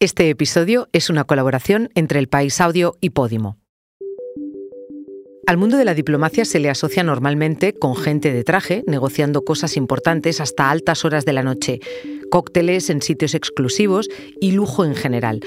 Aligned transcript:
Este 0.00 0.30
episodio 0.30 0.88
es 0.92 1.10
una 1.10 1.24
colaboración 1.24 1.90
entre 1.96 2.20
El 2.20 2.28
País 2.28 2.60
Audio 2.60 2.96
y 3.00 3.10
Podimo. 3.10 3.58
Al 5.44 5.56
mundo 5.56 5.76
de 5.76 5.84
la 5.84 5.94
diplomacia 5.94 6.44
se 6.44 6.60
le 6.60 6.70
asocia 6.70 7.02
normalmente 7.02 7.72
con 7.72 7.96
gente 7.96 8.32
de 8.32 8.44
traje, 8.44 8.84
negociando 8.86 9.42
cosas 9.42 9.76
importantes 9.76 10.40
hasta 10.40 10.70
altas 10.70 11.04
horas 11.04 11.24
de 11.24 11.32
la 11.32 11.42
noche, 11.42 11.80
cócteles 12.30 12.90
en 12.90 13.02
sitios 13.02 13.34
exclusivos 13.34 14.08
y 14.40 14.52
lujo 14.52 14.84
en 14.84 14.94
general. 14.94 15.40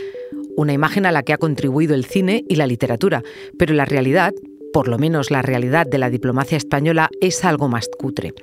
Una 0.58 0.74
imagen 0.74 1.06
a 1.06 1.14
la 1.14 1.24
que 1.24 1.32
ha 1.32 1.38
contribuido 1.38 1.96
el 1.96 2.04
cine 2.04 2.44
y 2.50 2.56
la 2.56 2.68
literatura, 2.68 3.24
pero 3.58 3.74
la 3.74 3.86
realidad, 3.86 4.34
por 4.74 4.90
lo 4.90 4.98
menos 4.98 5.32
la 5.32 5.42
realidad 5.42 5.88
de 5.88 5.98
la 5.98 6.10
diplomacia 6.10 6.58
española, 6.58 7.10
es 7.22 7.46
algo 7.46 7.70
más 7.70 7.88
cutre. 7.98 8.34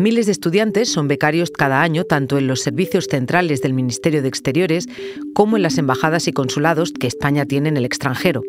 Miles 0.00 0.24
de 0.24 0.32
estudiantes 0.32 0.90
son 0.90 1.08
becarios 1.08 1.50
cada 1.50 1.82
año 1.82 2.04
tanto 2.04 2.38
en 2.38 2.46
los 2.46 2.62
servicios 2.62 3.04
centrales 3.04 3.60
del 3.60 3.74
Ministerio 3.74 4.22
de 4.22 4.28
Exteriores 4.28 4.86
como 5.34 5.58
en 5.58 5.62
las 5.62 5.76
embajadas 5.76 6.26
y 6.26 6.32
consulados 6.32 6.92
que 6.98 7.06
España 7.06 7.44
tiene 7.44 7.68
en 7.68 7.76
el 7.76 7.84
extranjero. 7.84 8.40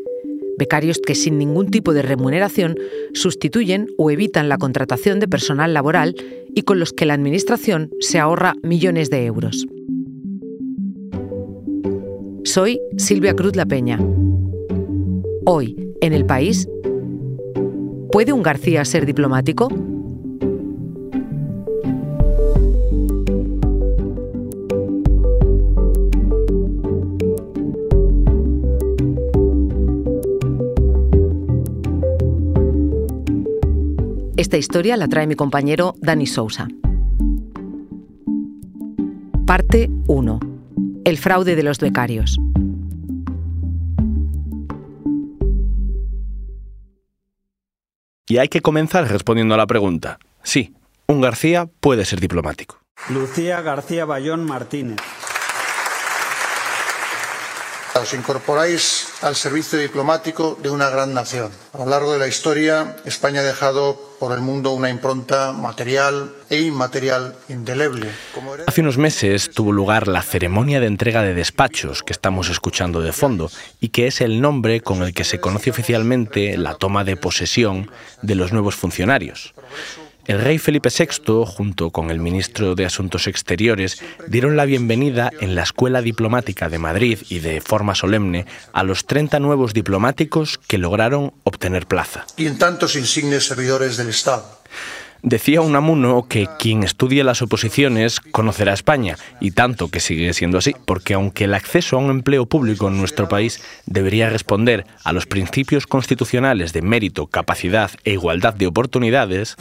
Becarios 0.57 0.99
que 1.05 1.13
sin 1.13 1.37
ningún 1.37 1.69
tipo 1.69 1.91
de 1.91 2.03
remuneración 2.03 2.77
sustituyen 3.13 3.87
o 3.97 4.09
evitan 4.09 4.47
la 4.47 4.57
contratación 4.57 5.19
de 5.19 5.27
personal 5.27 5.73
laboral 5.73 6.15
y 6.55 6.61
con 6.61 6.79
los 6.79 6.93
que 6.93 7.05
la 7.05 7.15
Administración 7.15 7.89
se 7.99 8.17
ahorra 8.17 8.53
millones 8.63 9.09
de 9.09 9.25
euros. 9.25 9.67
Soy 12.45 12.79
Silvia 12.95 13.35
Cruz 13.35 13.57
La 13.57 13.65
Peña. 13.65 13.99
Hoy, 15.45 15.75
en 15.99 16.13
el 16.13 16.25
país, 16.25 16.69
¿puede 18.09 18.31
un 18.31 18.41
García 18.41 18.85
ser 18.85 19.05
diplomático? 19.05 19.67
Esta 34.51 34.57
historia 34.57 34.97
la 34.97 35.07
trae 35.07 35.27
mi 35.27 35.35
compañero 35.35 35.95
Dani 36.01 36.27
Sousa. 36.27 36.67
Parte 39.47 39.89
1. 40.07 40.39
El 41.05 41.17
fraude 41.17 41.55
de 41.55 41.63
los 41.63 41.79
becarios. 41.79 42.37
Y 48.27 48.39
hay 48.39 48.49
que 48.49 48.59
comenzar 48.59 49.07
respondiendo 49.07 49.53
a 49.53 49.57
la 49.57 49.67
pregunta. 49.67 50.19
Sí, 50.43 50.73
un 51.07 51.21
García 51.21 51.69
puede 51.79 52.03
ser 52.03 52.19
diplomático. 52.19 52.81
Lucía 53.09 53.61
García 53.61 54.03
Bayón 54.03 54.43
Martínez. 54.43 54.99
Os 58.01 58.15
incorporáis 58.15 59.13
al 59.21 59.35
servicio 59.35 59.77
diplomático 59.77 60.57
de 60.59 60.71
una 60.71 60.89
gran 60.89 61.13
nación. 61.13 61.51
A 61.73 61.77
lo 61.77 61.85
largo 61.85 62.13
de 62.13 62.17
la 62.17 62.27
historia, 62.27 62.97
España 63.05 63.41
ha 63.41 63.43
dejado 63.43 63.95
por 64.19 64.33
el 64.33 64.41
mundo 64.41 64.71
una 64.71 64.89
impronta 64.89 65.51
material 65.51 66.33
e 66.49 66.61
inmaterial 66.61 67.35
indeleble. 67.47 68.09
Hace 68.65 68.81
unos 68.81 68.97
meses 68.97 69.51
tuvo 69.51 69.71
lugar 69.71 70.07
la 70.07 70.23
ceremonia 70.23 70.79
de 70.79 70.87
entrega 70.87 71.21
de 71.21 71.35
despachos 71.35 72.01
que 72.01 72.13
estamos 72.13 72.49
escuchando 72.49 73.01
de 73.01 73.13
fondo 73.13 73.51
y 73.79 73.89
que 73.89 74.07
es 74.07 74.21
el 74.21 74.41
nombre 74.41 74.81
con 74.81 75.03
el 75.03 75.13
que 75.13 75.23
se 75.23 75.39
conoce 75.39 75.69
oficialmente 75.69 76.57
la 76.57 76.73
toma 76.73 77.03
de 77.03 77.17
posesión 77.17 77.91
de 78.23 78.33
los 78.33 78.51
nuevos 78.51 78.73
funcionarios. 78.73 79.53
El 80.27 80.39
rey 80.39 80.59
Felipe 80.59 80.89
VI, 80.89 81.45
junto 81.45 81.89
con 81.89 82.11
el 82.11 82.19
ministro 82.19 82.75
de 82.75 82.85
Asuntos 82.85 83.27
Exteriores, 83.27 84.03
dieron 84.27 84.55
la 84.55 84.65
bienvenida 84.65 85.31
en 85.39 85.55
la 85.55 85.63
Escuela 85.63 86.01
Diplomática 86.01 86.69
de 86.69 86.77
Madrid 86.77 87.19
y 87.29 87.39
de 87.39 87.59
forma 87.59 87.95
solemne 87.95 88.45
a 88.71 88.83
los 88.83 89.05
30 89.07 89.39
nuevos 89.39 89.73
diplomáticos 89.73 90.59
que 90.67 90.77
lograron 90.77 91.33
obtener 91.43 91.87
plaza. 91.87 92.25
Y 92.37 92.45
en 92.45 92.59
tantos 92.59 92.95
insignes 92.95 93.47
servidores 93.47 93.97
del 93.97 94.09
Estado. 94.09 94.61
Decía 95.23 95.61
Unamuno 95.61 96.25
que 96.27 96.47
quien 96.57 96.81
estudie 96.81 97.23
las 97.23 97.43
oposiciones 97.43 98.19
conocerá 98.19 98.73
España, 98.73 99.17
y 99.39 99.51
tanto 99.51 99.89
que 99.89 99.99
sigue 99.99 100.33
siendo 100.33 100.57
así, 100.57 100.75
porque 100.85 101.13
aunque 101.13 101.43
el 101.43 101.53
acceso 101.53 101.95
a 101.95 101.99
un 101.99 102.09
empleo 102.09 102.47
público 102.47 102.87
en 102.87 102.97
nuestro 102.97 103.29
país 103.29 103.61
debería 103.85 104.31
responder 104.31 104.85
a 105.03 105.13
los 105.13 105.27
principios 105.27 105.85
constitucionales 105.85 106.73
de 106.73 106.81
mérito, 106.81 107.27
capacidad 107.27 107.91
e 108.03 108.13
igualdad 108.13 108.55
de 108.55 108.65
oportunidades, 108.65 109.57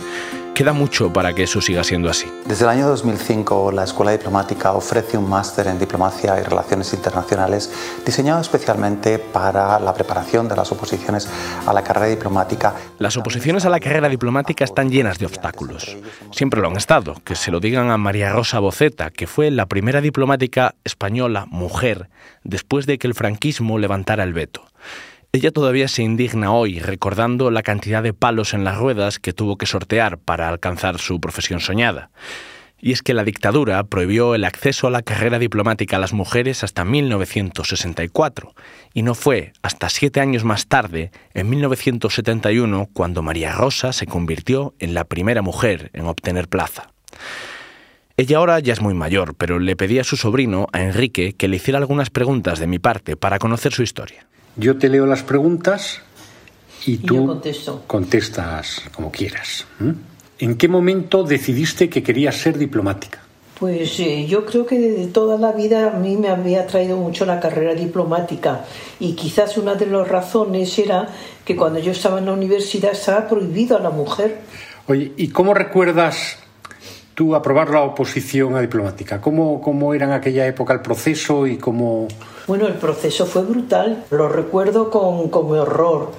queda 0.54 0.72
mucho 0.72 1.12
para 1.12 1.32
que 1.32 1.44
eso 1.44 1.60
siga 1.60 1.84
siendo 1.84 2.10
así. 2.10 2.30
Desde 2.46 2.64
el 2.64 2.70
año 2.70 2.88
2005, 2.88 3.72
la 3.72 3.84
Escuela 3.84 4.12
Diplomática 4.12 4.72
ofrece 4.72 5.16
un 5.16 5.28
máster 5.28 5.66
en 5.66 5.78
Diplomacia 5.78 6.38
y 6.40 6.42
Relaciones 6.42 6.92
Internacionales 6.92 7.70
diseñado 8.04 8.40
especialmente 8.40 9.18
para 9.18 9.78
la 9.80 9.94
preparación 9.94 10.48
de 10.48 10.56
las 10.56 10.70
oposiciones 10.72 11.28
a 11.66 11.72
la 11.72 11.82
carrera 11.82 12.06
diplomática. 12.06 12.74
Las 12.98 13.16
oposiciones 13.16 13.64
a 13.64 13.70
la 13.70 13.80
carrera 13.80 14.08
diplomática 14.08 14.64
están 14.64 14.90
llenas 14.90 15.18
de 15.18 15.26
obstáculos. 15.26 15.96
Siempre 16.32 16.60
lo 16.60 16.68
han 16.68 16.76
estado. 16.76 17.14
Que 17.24 17.34
se 17.34 17.50
lo 17.50 17.60
digan 17.60 17.90
a 17.90 17.96
María 17.96 18.32
Rosa 18.32 18.58
Boceta, 18.58 19.10
que 19.10 19.26
fue 19.26 19.50
la 19.50 19.66
primera 19.66 20.00
diplomática 20.00 20.74
española 20.84 21.46
mujer 21.48 22.08
después 22.44 22.86
de 22.86 22.98
que 22.98 23.06
el 23.06 23.14
franquismo 23.14 23.78
levantara 23.78 24.24
el 24.24 24.32
veto. 24.32 24.64
Ella 25.32 25.52
todavía 25.52 25.86
se 25.86 26.02
indigna 26.02 26.50
hoy 26.50 26.80
recordando 26.80 27.52
la 27.52 27.62
cantidad 27.62 28.02
de 28.02 28.12
palos 28.12 28.52
en 28.52 28.64
las 28.64 28.78
ruedas 28.78 29.20
que 29.20 29.32
tuvo 29.32 29.56
que 29.56 29.66
sortear 29.66 30.18
para 30.18 30.48
alcanzar 30.48 30.98
su 30.98 31.20
profesión 31.20 31.60
soñada. 31.60 32.10
Y 32.80 32.90
es 32.90 33.02
que 33.02 33.14
la 33.14 33.22
dictadura 33.22 33.84
prohibió 33.84 34.34
el 34.34 34.44
acceso 34.44 34.88
a 34.88 34.90
la 34.90 35.02
carrera 35.02 35.38
diplomática 35.38 35.96
a 35.96 36.00
las 36.00 36.12
mujeres 36.12 36.64
hasta 36.64 36.84
1964, 36.84 38.54
y 38.92 39.02
no 39.02 39.14
fue 39.14 39.52
hasta 39.62 39.88
siete 39.88 40.18
años 40.18 40.42
más 40.42 40.66
tarde, 40.66 41.12
en 41.32 41.48
1971, 41.48 42.88
cuando 42.92 43.22
María 43.22 43.52
Rosa 43.52 43.92
se 43.92 44.06
convirtió 44.06 44.74
en 44.80 44.94
la 44.94 45.04
primera 45.04 45.42
mujer 45.42 45.90
en 45.92 46.06
obtener 46.06 46.48
plaza. 46.48 46.90
Ella 48.16 48.38
ahora 48.38 48.58
ya 48.58 48.72
es 48.72 48.80
muy 48.80 48.94
mayor, 48.94 49.36
pero 49.36 49.60
le 49.60 49.76
pedí 49.76 50.00
a 50.00 50.04
su 50.04 50.16
sobrino, 50.16 50.66
a 50.72 50.82
Enrique, 50.82 51.34
que 51.34 51.46
le 51.46 51.56
hiciera 51.56 51.78
algunas 51.78 52.10
preguntas 52.10 52.58
de 52.58 52.66
mi 52.66 52.80
parte 52.80 53.16
para 53.16 53.38
conocer 53.38 53.72
su 53.72 53.84
historia. 53.84 54.26
Yo 54.56 54.78
te 54.78 54.88
leo 54.88 55.06
las 55.06 55.22
preguntas 55.22 56.00
y 56.86 56.98
tú 56.98 57.40
contestas 57.86 58.82
como 58.94 59.10
quieras. 59.10 59.66
¿En 60.38 60.56
qué 60.56 60.68
momento 60.68 61.22
decidiste 61.22 61.88
que 61.88 62.02
querías 62.02 62.36
ser 62.36 62.58
diplomática? 62.58 63.20
Pues 63.58 64.00
eh, 64.00 64.26
yo 64.26 64.46
creo 64.46 64.64
que 64.64 64.78
desde 64.78 65.08
toda 65.08 65.36
la 65.36 65.52
vida 65.52 65.94
a 65.94 65.98
mí 65.98 66.16
me 66.16 66.28
había 66.28 66.66
traído 66.66 66.96
mucho 66.96 67.26
la 67.26 67.38
carrera 67.40 67.74
diplomática 67.74 68.64
y 68.98 69.12
quizás 69.12 69.58
una 69.58 69.74
de 69.74 69.84
las 69.84 70.08
razones 70.08 70.78
era 70.78 71.08
que 71.44 71.54
cuando 71.56 71.78
yo 71.78 71.92
estaba 71.92 72.20
en 72.20 72.24
la 72.24 72.32
universidad 72.32 72.92
estaba 72.92 73.28
prohibido 73.28 73.76
a 73.76 73.80
la 73.80 73.90
mujer. 73.90 74.38
Oye, 74.86 75.12
¿y 75.18 75.28
cómo 75.28 75.52
recuerdas 75.52 76.38
tú 77.14 77.34
aprobar 77.34 77.68
la 77.68 77.82
oposición 77.82 78.56
a 78.56 78.62
diplomática? 78.62 79.20
¿Cómo, 79.20 79.60
cómo 79.60 79.92
era 79.92 80.06
en 80.06 80.12
aquella 80.12 80.46
época 80.46 80.72
el 80.72 80.80
proceso 80.80 81.46
y 81.46 81.58
cómo...? 81.58 82.08
Bueno, 82.46 82.66
el 82.66 82.74
proceso 82.74 83.26
fue 83.26 83.42
brutal, 83.42 84.04
lo 84.10 84.28
recuerdo 84.28 84.90
con, 84.90 85.28
con 85.28 85.50
horror, 85.56 86.12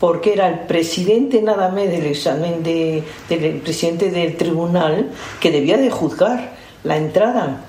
porque 0.00 0.32
era 0.32 0.48
el 0.48 0.60
presidente 0.60 1.40
nada 1.42 1.68
más 1.68 1.84
del 1.84 2.06
examen 2.06 2.62
de, 2.62 3.04
del 3.28 3.60
presidente 3.60 4.10
del 4.10 4.36
tribunal 4.36 5.10
que 5.40 5.50
debía 5.50 5.76
de 5.78 5.90
juzgar 5.90 6.54
la 6.84 6.96
entrada. 6.96 7.60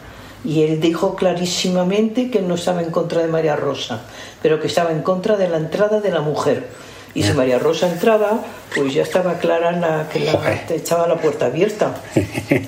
Y 0.43 0.63
él 0.63 0.79
dijo 0.79 1.15
clarísimamente 1.15 2.29
que 2.29 2.41
no 2.41 2.55
estaba 2.55 2.81
en 2.81 2.91
contra 2.91 3.21
de 3.21 3.27
María 3.27 3.55
Rosa, 3.55 4.03
pero 4.41 4.59
que 4.59 4.67
estaba 4.67 4.91
en 4.91 5.01
contra 5.01 5.35
de 5.35 5.49
la 5.49 5.57
entrada 5.57 5.99
de 5.99 6.11
la 6.11 6.21
mujer. 6.21 6.67
Y 7.13 7.23
si 7.23 7.33
María 7.33 7.57
Rosa 7.57 7.89
entraba, 7.89 8.41
pues 8.75 8.93
ya 8.93 9.01
estaba 9.01 9.39
clara 9.39 9.71
la, 9.71 10.07
que 10.07 10.19
la, 10.19 10.61
echaba 10.69 11.07
la 11.07 11.15
puerta 11.15 11.47
abierta. 11.47 11.95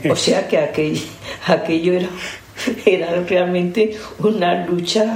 O 0.09 0.15
sea 0.15 0.47
que 0.47 0.57
aquello, 0.57 1.05
aquello 1.45 1.93
era, 1.93 2.09
era 2.85 3.21
realmente 3.21 3.97
una 4.19 4.65
lucha 4.65 5.15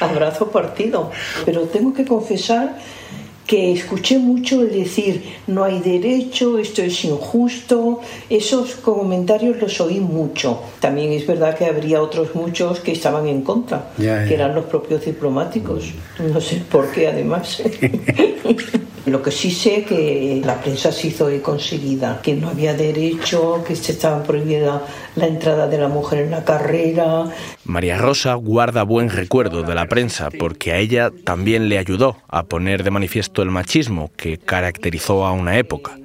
a 0.00 0.06
brazo 0.08 0.50
partido. 0.50 1.10
Pero 1.44 1.62
tengo 1.62 1.92
que 1.92 2.04
confesar 2.04 2.76
que 3.46 3.72
escuché 3.72 4.18
mucho 4.18 4.62
el 4.62 4.72
decir 4.72 5.22
no 5.46 5.64
hay 5.64 5.78
derecho, 5.80 6.58
esto 6.58 6.82
es 6.82 7.04
injusto, 7.04 8.00
esos 8.30 8.76
comentarios 8.76 9.60
los 9.60 9.80
oí 9.80 10.00
mucho. 10.00 10.60
También 10.80 11.12
es 11.12 11.26
verdad 11.26 11.56
que 11.56 11.66
habría 11.66 12.02
otros 12.02 12.34
muchos 12.34 12.80
que 12.80 12.92
estaban 12.92 13.26
en 13.26 13.42
contra, 13.42 13.90
que 13.96 14.32
eran 14.32 14.54
los 14.54 14.64
propios 14.64 15.04
diplomáticos. 15.04 15.92
No 16.18 16.40
sé 16.40 16.62
por 16.70 16.90
qué 16.90 17.08
además. 17.08 17.62
Lo 19.06 19.20
que 19.20 19.30
sí 19.30 19.50
sé 19.50 19.84
que 19.84 20.40
la 20.44 20.60
prensa 20.60 20.90
se 20.90 21.08
hizo 21.08 21.28
conseguida, 21.42 22.20
que 22.22 22.34
no 22.34 22.48
había 22.48 22.74
derecho, 22.74 23.62
que 23.66 23.76
se 23.76 23.92
estaba 23.92 24.22
prohibida 24.22 24.82
la 25.16 25.26
entrada 25.26 25.68
de 25.68 25.78
la 25.78 25.88
mujer 25.88 26.20
en 26.20 26.30
la 26.30 26.44
carrera, 26.44 27.26
María 27.64 27.96
Rosa 27.96 28.34
guarda 28.34 28.82
buen 28.82 29.08
recuerdo 29.08 29.62
de 29.62 29.74
la 29.74 29.86
prensa 29.86 30.28
porque 30.30 30.72
a 30.72 30.78
ella 30.78 31.10
también 31.24 31.68
le 31.68 31.78
ayudó 31.78 32.18
a 32.28 32.44
poner 32.44 32.84
de 32.84 32.90
manifiesto 32.90 33.42
el 33.42 33.50
machismo 33.50 34.10
que 34.16 34.38
caracterizó 34.38 35.24
a 35.24 35.32
una 35.32 35.56
época. 35.58 35.98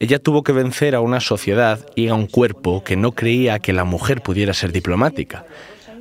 Ella 0.00 0.18
tuvo 0.18 0.42
que 0.42 0.52
vencer 0.52 0.94
a 0.94 1.00
una 1.00 1.20
sociedad 1.20 1.86
y 1.94 2.08
a 2.08 2.14
un 2.14 2.26
cuerpo 2.26 2.82
que 2.84 2.96
no 2.96 3.12
creía 3.12 3.58
que 3.58 3.72
la 3.72 3.84
mujer 3.84 4.22
pudiera 4.22 4.54
ser 4.54 4.72
diplomática. 4.72 5.44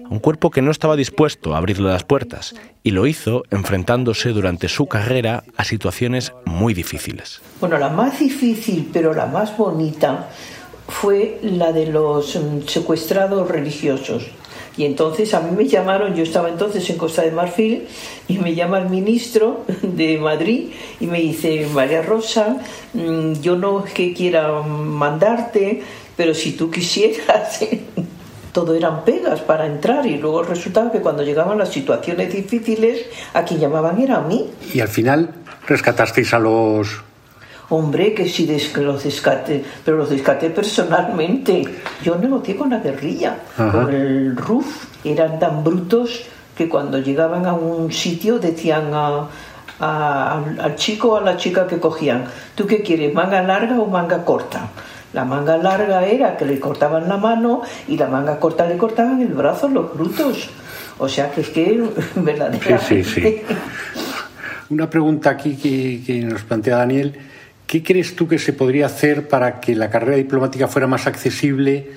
Un 0.09 0.19
cuerpo 0.19 0.51
que 0.51 0.61
no 0.61 0.71
estaba 0.71 0.95
dispuesto 0.95 1.53
a 1.53 1.57
abrirle 1.57 1.89
las 1.89 2.03
puertas 2.03 2.55
y 2.83 2.91
lo 2.91 3.07
hizo 3.07 3.43
enfrentándose 3.51 4.29
durante 4.29 4.67
su 4.67 4.87
carrera 4.87 5.43
a 5.57 5.63
situaciones 5.63 6.33
muy 6.45 6.73
difíciles. 6.73 7.41
Bueno, 7.59 7.77
la 7.77 7.89
más 7.89 8.19
difícil, 8.19 8.89
pero 8.93 9.13
la 9.13 9.25
más 9.25 9.57
bonita, 9.57 10.29
fue 10.87 11.39
la 11.41 11.71
de 11.71 11.87
los 11.87 12.35
mm, 12.35 12.67
secuestrados 12.67 13.47
religiosos. 13.47 14.27
Y 14.77 14.85
entonces 14.85 15.33
a 15.33 15.41
mí 15.41 15.55
me 15.55 15.67
llamaron, 15.67 16.15
yo 16.15 16.23
estaba 16.23 16.49
entonces 16.49 16.87
en 16.89 16.97
Costa 16.97 17.23
de 17.23 17.31
Marfil, 17.31 17.87
y 18.27 18.37
me 18.37 18.53
llama 18.53 18.77
el 18.77 18.89
ministro 18.89 19.65
de 19.81 20.17
Madrid 20.17 20.69
y 20.99 21.07
me 21.07 21.19
dice, 21.19 21.67
María 21.73 22.03
Rosa, 22.03 22.57
mm, 22.93 23.33
yo 23.41 23.55
no 23.55 23.85
es 23.85 23.93
que 23.93 24.13
quiera 24.13 24.61
mandarte, 24.61 25.81
pero 26.15 26.33
si 26.33 26.51
tú 26.51 26.69
quisieras, 26.69 27.65
todo 28.57 28.73
eran 28.73 29.05
pegas 29.05 29.41
para 29.41 29.67
entrar 29.67 30.03
y 30.07 30.17
luego 30.17 30.41
resultaba 30.41 30.91
que 30.91 30.99
cuando 30.99 31.21
llegaban 31.21 31.59
las 31.59 31.69
situaciones 31.69 32.33
difíciles, 32.33 33.05
a 33.35 33.43
quien 33.43 33.59
llamaban 33.59 34.01
era 34.01 34.15
a 34.15 34.21
mí. 34.21 34.49
Y 34.73 34.79
al 34.79 34.87
final 34.87 35.29
rescatasteis 35.67 36.33
a 36.33 36.39
los 36.39 37.03
Hombre, 37.69 38.15
que 38.15 38.27
sí 38.27 38.49
los 38.77 39.03
descate, 39.03 39.63
pero 39.85 39.97
los 39.97 40.09
descaté 40.09 40.49
personalmente. 40.49 41.61
Yo 42.01 42.15
negocié 42.15 42.55
con 42.55 42.71
la 42.71 42.79
guerrilla, 42.79 43.37
con 43.55 43.93
el 43.93 44.35
RUF. 44.35 44.85
Eran 45.03 45.37
tan 45.37 45.63
brutos 45.63 46.23
que 46.57 46.67
cuando 46.67 46.97
llegaban 46.97 47.45
a 47.45 47.53
un 47.53 47.91
sitio 47.91 48.39
decían 48.39 48.91
al 49.77 50.75
chico 50.77 51.09
o 51.09 51.17
a 51.17 51.21
la 51.21 51.37
chica 51.37 51.67
que 51.67 51.79
cogían, 51.79 52.25
¿tú 52.55 52.65
qué 52.65 52.81
quieres, 52.81 53.13
manga 53.13 53.43
larga 53.43 53.79
o 53.79 53.85
manga 53.85 54.25
corta? 54.25 54.71
La 55.13 55.25
manga 55.25 55.57
larga 55.57 56.05
era 56.05 56.37
que 56.37 56.45
le 56.45 56.59
cortaban 56.59 57.07
la 57.07 57.17
mano 57.17 57.61
y 57.87 57.97
la 57.97 58.07
manga 58.07 58.39
corta 58.39 58.67
le 58.67 58.77
cortaban 58.77 59.21
el 59.21 59.33
brazo, 59.33 59.67
los 59.69 59.93
brutos. 59.93 60.49
O 60.99 61.07
sea 61.07 61.31
que 61.31 61.41
es 61.41 61.49
que 61.49 61.83
verdaderamente... 62.15 62.77
Sí, 62.79 63.03
sí, 63.03 63.21
sí. 63.21 63.41
Una 64.69 64.89
pregunta 64.89 65.29
aquí 65.29 65.55
que, 65.55 66.01
que 66.05 66.21
nos 66.23 66.43
plantea 66.43 66.77
Daniel. 66.77 67.17
¿Qué 67.65 67.83
crees 67.83 68.15
tú 68.15 68.27
que 68.27 68.39
se 68.39 68.53
podría 68.53 68.87
hacer 68.87 69.27
para 69.27 69.59
que 69.59 69.75
la 69.75 69.89
carrera 69.89 70.17
diplomática 70.17 70.67
fuera 70.67 70.87
más 70.87 71.07
accesible 71.07 71.89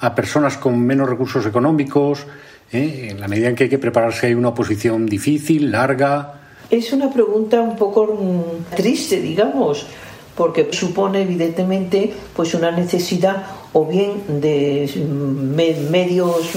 a 0.00 0.14
personas 0.14 0.56
con 0.56 0.78
menos 0.80 1.08
recursos 1.08 1.46
económicos, 1.46 2.26
eh? 2.72 3.08
en 3.10 3.20
la 3.20 3.28
medida 3.28 3.48
en 3.48 3.54
que 3.54 3.64
hay 3.64 3.70
que 3.70 3.78
prepararse 3.78 4.26
hay 4.26 4.34
una 4.34 4.48
oposición 4.48 5.06
difícil, 5.06 5.70
larga? 5.70 6.40
Es 6.70 6.92
una 6.92 7.10
pregunta 7.10 7.60
un 7.60 7.76
poco 7.76 8.06
mm, 8.06 8.74
triste, 8.74 9.20
digamos, 9.20 9.86
porque 10.36 10.72
supone 10.72 11.22
evidentemente 11.22 12.12
pues 12.34 12.54
una 12.54 12.70
necesidad 12.70 13.46
o 13.72 13.86
bien 13.86 14.40
de 14.40 14.90
mm, 14.96 15.90
medios 15.90 16.50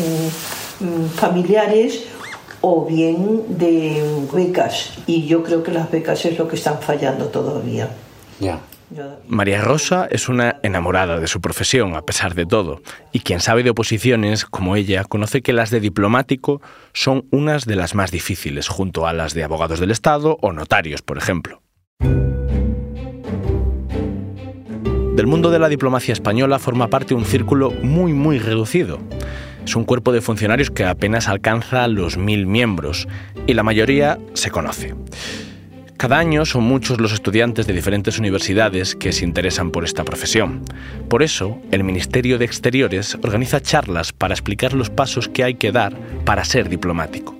mm, 0.79 1.05
familiares 1.15 2.05
o 2.61 2.85
bien 2.85 3.43
de 3.57 4.03
becas. 4.33 4.93
Y 5.05 5.25
yo 5.25 5.43
creo 5.43 5.63
que 5.63 5.71
las 5.71 5.91
becas 5.91 6.25
es 6.25 6.37
lo 6.37 6.47
que 6.47 6.55
están 6.55 6.79
fallando 6.81 7.27
todavía. 7.27 7.89
María 9.27 9.61
Rosa 9.61 10.07
es 10.09 10.29
una 10.29 10.59
enamorada 10.63 11.19
de 11.19 11.27
su 11.27 11.41
profesión, 11.41 11.95
a 11.95 12.03
pesar 12.03 12.35
de 12.35 12.45
todo, 12.45 12.81
y 13.11 13.19
quien 13.19 13.41
sabe 13.41 13.63
de 13.63 13.71
oposiciones, 13.71 14.45
como 14.45 14.75
ella, 14.75 15.03
conoce 15.03 15.41
que 15.41 15.53
las 15.53 15.71
de 15.71 15.81
diplomático 15.81 16.61
son 16.93 17.25
unas 17.31 17.65
de 17.65 17.75
las 17.75 17.95
más 17.95 18.11
difíciles, 18.11 18.69
junto 18.69 19.05
a 19.05 19.13
las 19.13 19.33
de 19.33 19.43
abogados 19.43 19.79
del 19.79 19.91
Estado 19.91 20.37
o 20.41 20.53
notarios, 20.53 21.01
por 21.01 21.17
ejemplo. 21.17 21.61
Del 25.17 25.25
mundo 25.25 25.49
de 25.49 25.57
la 25.57 25.67
diplomacia 25.67 26.13
española 26.13 26.59
forma 26.59 26.91
parte 26.91 27.15
un 27.15 27.25
círculo 27.25 27.71
muy, 27.71 28.13
muy 28.13 28.37
reducido. 28.37 28.99
Es 29.65 29.75
un 29.75 29.83
cuerpo 29.83 30.11
de 30.11 30.21
funcionarios 30.21 30.69
que 30.69 30.85
apenas 30.85 31.27
alcanza 31.27 31.87
los 31.87 32.17
mil 32.17 32.45
miembros, 32.45 33.07
y 33.47 33.55
la 33.55 33.63
mayoría 33.63 34.19
se 34.35 34.51
conoce. 34.51 34.93
Cada 35.97 36.19
año 36.19 36.45
son 36.45 36.65
muchos 36.65 37.01
los 37.01 37.13
estudiantes 37.13 37.65
de 37.65 37.73
diferentes 37.73 38.19
universidades 38.19 38.95
que 38.95 39.11
se 39.11 39.25
interesan 39.25 39.71
por 39.71 39.85
esta 39.85 40.05
profesión. 40.05 40.61
Por 41.09 41.23
eso, 41.23 41.57
el 41.71 41.83
Ministerio 41.83 42.37
de 42.37 42.45
Exteriores 42.45 43.17
organiza 43.23 43.59
charlas 43.59 44.13
para 44.13 44.35
explicar 44.35 44.73
los 44.73 44.91
pasos 44.91 45.29
que 45.29 45.43
hay 45.43 45.55
que 45.55 45.71
dar 45.71 45.97
para 46.25 46.45
ser 46.45 46.69
diplomático. 46.69 47.35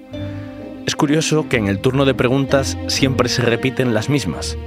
Es 0.88 0.95
curioso 0.95 1.47
que 1.47 1.57
en 1.57 1.68
el 1.68 1.77
turno 1.77 2.06
de 2.06 2.15
preguntas 2.15 2.75
siempre 2.88 3.29
se 3.29 3.44
repiten 3.44 3.94
las 3.94 4.09
mismas. 4.09 4.57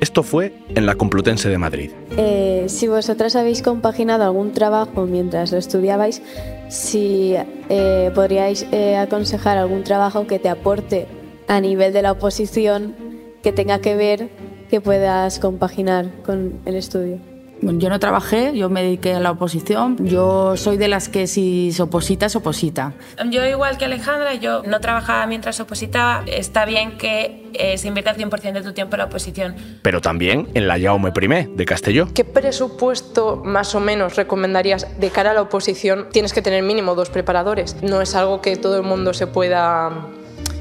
Esto 0.00 0.22
fue 0.22 0.52
en 0.74 0.84
la 0.86 0.94
Complutense 0.94 1.48
de 1.48 1.58
Madrid. 1.58 1.90
Eh, 2.16 2.66
si 2.68 2.86
vosotras 2.86 3.34
habéis 3.36 3.62
compaginado 3.62 4.24
algún 4.24 4.52
trabajo 4.52 5.06
mientras 5.06 5.52
lo 5.52 5.58
estudiabais, 5.58 6.22
si 6.68 7.34
eh, 7.68 8.10
podríais 8.14 8.66
eh, 8.72 8.96
aconsejar 8.96 9.56
algún 9.56 9.84
trabajo 9.84 10.26
que 10.26 10.38
te 10.38 10.48
aporte 10.48 11.06
a 11.48 11.60
nivel 11.60 11.92
de 11.92 12.02
la 12.02 12.12
oposición 12.12 12.94
que 13.42 13.52
tenga 13.52 13.80
que 13.80 13.96
ver 13.96 14.28
que 14.68 14.80
puedas 14.80 15.38
compaginar 15.38 16.10
con 16.24 16.60
el 16.64 16.74
estudio. 16.74 17.35
Yo 17.62 17.88
no 17.88 17.98
trabajé, 17.98 18.56
yo 18.56 18.68
me 18.68 18.82
dediqué 18.82 19.14
a 19.14 19.20
la 19.20 19.30
oposición. 19.30 19.96
Yo 20.00 20.56
soy 20.56 20.76
de 20.76 20.88
las 20.88 21.08
que 21.08 21.26
si 21.26 21.72
se 21.72 21.82
oposita, 21.82 22.28
se 22.28 22.38
oposita. 22.38 22.92
Yo 23.30 23.44
igual 23.46 23.78
que 23.78 23.86
Alejandra, 23.86 24.34
yo 24.34 24.62
no 24.62 24.80
trabajaba 24.80 25.26
mientras 25.26 25.58
opositaba. 25.60 26.24
Está 26.26 26.64
bien 26.64 26.98
que 26.98 27.50
eh, 27.54 27.78
se 27.78 27.88
invierta 27.88 28.10
el 28.10 28.16
100% 28.18 28.52
de 28.52 28.62
tu 28.62 28.72
tiempo 28.72 28.96
en 28.96 28.98
la 28.98 29.04
oposición. 29.06 29.56
Pero 29.82 30.00
también 30.00 30.48
en 30.54 30.68
la 30.68 30.78
Jaume 30.78 31.12
I 31.14 31.56
de 31.56 31.64
Castelló. 31.64 32.08
¿Qué 32.14 32.24
presupuesto 32.24 33.42
más 33.44 33.74
o 33.74 33.80
menos 33.80 34.16
recomendarías 34.16 34.86
de 34.98 35.10
cara 35.10 35.30
a 35.30 35.34
la 35.34 35.42
oposición? 35.42 36.08
Tienes 36.12 36.32
que 36.32 36.42
tener 36.42 36.62
mínimo 36.62 36.94
dos 36.94 37.10
preparadores. 37.10 37.82
No 37.82 38.00
es 38.00 38.14
algo 38.14 38.40
que 38.40 38.56
todo 38.56 38.76
el 38.76 38.82
mundo 38.82 39.14
se 39.14 39.26
pueda 39.26 40.08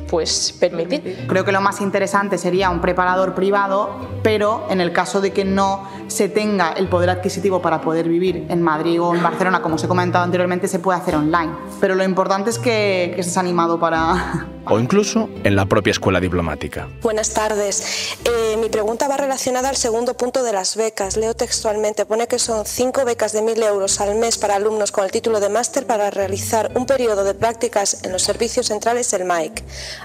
pues 0.10 0.56
permitir. 0.60 1.26
Creo 1.28 1.46
que 1.46 1.52
lo 1.52 1.62
más 1.62 1.82
interesante 1.82 2.38
sería 2.38 2.70
un 2.70 2.82
preparador 2.82 3.34
privado, 3.34 3.90
pero 4.24 4.68
en 4.70 4.82
el 4.82 4.92
caso 4.92 5.22
de 5.22 5.32
que 5.32 5.46
no 5.46 5.88
se 6.08 6.30
tenga 6.30 6.74
el 6.74 6.88
poder 6.88 7.10
adquisitivo 7.10 7.62
para 7.62 7.82
poder 7.82 8.08
vivir 8.08 8.46
en 8.50 8.62
Madrid 8.62 9.02
o 9.02 9.16
en 9.16 9.24
Barcelona, 9.24 9.62
como 9.62 9.76
os 9.76 9.84
he 9.84 9.88
comentado 9.88 10.24
anteriormente, 10.24 10.68
se 10.68 10.80
puede 10.80 11.00
hacer 11.00 11.16
online. 11.16 11.54
Pero 11.80 11.96
lo 11.96 12.04
importante 12.04 12.50
es 12.50 12.60
que, 12.60 13.12
que 13.16 13.22
estés 13.22 13.38
animado 13.38 13.80
para... 13.80 14.48
O 14.68 14.80
incluso 14.80 15.30
en 15.44 15.56
la 15.56 15.68
propia 15.68 15.92
escuela 15.92 16.20
diplomática. 16.20 16.88
Buenas 17.04 17.36
tardes. 17.36 18.16
Eh, 18.26 18.58
mi 18.58 18.70
pregunta 18.70 19.08
va 19.08 19.16
relacionada 19.16 19.70
al 19.70 19.76
segundo 19.76 20.18
punto 20.18 20.44
de 20.44 20.54
las 20.54 20.76
becas. 20.76 21.18
Leo 21.18 21.36
textualmente, 21.36 22.06
pone 22.08 22.28
que 22.28 22.40
son 22.40 22.66
cinco 22.66 23.06
becas 23.06 23.32
de 23.32 23.44
mil 23.44 23.62
euros 23.62 24.02
al 24.02 24.16
mes 24.16 24.40
para 24.40 24.56
alumnos 24.56 24.92
con 24.92 25.04
el 25.06 25.12
título 25.12 25.40
de 25.40 25.50
máster 25.50 25.86
para 25.86 26.10
realizar 26.10 26.72
un 26.74 26.88
periodo 26.88 27.24
de 27.24 27.36
prácticas 27.36 28.04
en 28.04 28.12
los 28.12 28.24
servicios 28.24 28.66
centrales 28.68 29.12
del 29.12 29.26
MAIC. 29.26 29.64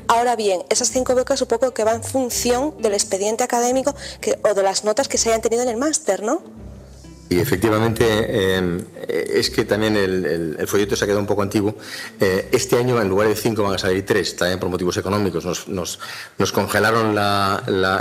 Ahora 0.08 0.36
bien, 0.36 0.62
esas 0.68 0.90
cinco 0.90 1.14
becas 1.14 1.38
supongo 1.38 1.72
que 1.72 1.84
van 1.84 1.96
en 1.96 2.04
función 2.04 2.74
del 2.80 2.94
expediente 2.94 3.44
académico 3.44 3.94
o 4.42 4.54
de 4.54 4.62
las 4.62 4.84
notas 4.84 5.08
que 5.08 5.18
se 5.18 5.30
hayan 5.30 5.42
tenido 5.42 5.62
en 5.62 5.68
el 5.68 5.76
máster, 5.76 6.22
¿no? 6.22 6.42
Y 7.30 7.38
efectivamente 7.38 8.56
em, 8.56 8.84
es 9.06 9.50
que 9.50 9.64
también 9.64 9.94
el, 9.96 10.66
folleto 10.66 10.96
se 10.96 11.04
ha 11.04 11.06
quedado 11.06 11.20
un 11.20 11.28
poco 11.28 11.42
antiguo. 11.42 11.76
Eh, 12.18 12.48
este 12.50 12.76
año 12.76 13.00
en 13.00 13.08
lugar 13.08 13.28
de 13.28 13.36
cinco 13.36 13.62
van 13.62 13.74
a 13.74 13.78
salir 13.78 14.04
tres, 14.04 14.34
también 14.34 14.58
por 14.58 14.68
motivos 14.68 14.96
económicos. 14.96 15.68
Nos, 15.68 15.98
congelaron 16.52 17.16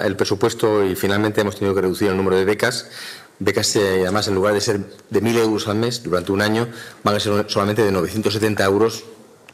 el 0.03 0.15
presupuesto 0.15 0.83
y 0.83 0.95
finalmente 0.95 1.41
hemos 1.41 1.57
tenido 1.57 1.75
que 1.75 1.81
reducir 1.81 2.07
el 2.07 2.17
número 2.17 2.37
de 2.37 2.45
becas. 2.45 2.87
Becas, 3.37 3.75
eh, 3.75 4.01
además, 4.01 4.27
en 4.27 4.33
lugar 4.33 4.55
de 4.55 4.61
ser 4.61 4.79
de 5.11 5.21
mil 5.21 5.37
euros 5.37 5.67
al 5.67 5.75
mes 5.75 6.01
durante 6.01 6.31
un 6.31 6.41
año, 6.41 6.67
van 7.03 7.15
a 7.15 7.19
ser 7.19 7.45
solamente 7.49 7.83
de 7.83 7.91
970 7.91 8.65
euros 8.65 9.03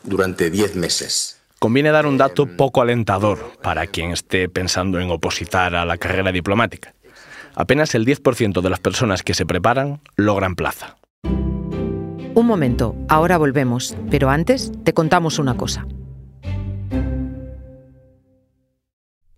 durante 0.04 0.50
diez 0.50 0.76
meses. 0.76 1.36
Conviene 1.66 1.90
dar 1.90 2.06
un 2.06 2.16
dato 2.16 2.46
poco 2.46 2.84
alentador 2.84 3.40
para 3.64 3.88
quien 3.88 4.12
esté 4.12 4.48
pensando 4.48 5.00
en 5.00 5.10
opositar 5.10 5.74
a 5.74 5.84
la 5.84 5.98
carrera 5.98 6.32
diplomática. 6.32 6.94
Apenas 7.56 7.96
el 7.96 8.06
10% 8.06 8.62
de 8.62 8.70
las 8.70 8.80
personas 8.80 9.24
que 9.24 9.34
se 9.34 9.48
preparan 9.48 10.00
logran 10.16 10.54
plaza. 10.54 10.98
Un 11.24 12.46
momento, 12.46 12.96
ahora 13.10 13.40
volvemos, 13.40 13.98
pero 14.12 14.30
antes 14.30 14.74
te 14.84 14.94
contamos 14.94 15.40
una 15.40 15.58
cosa. 15.58 15.88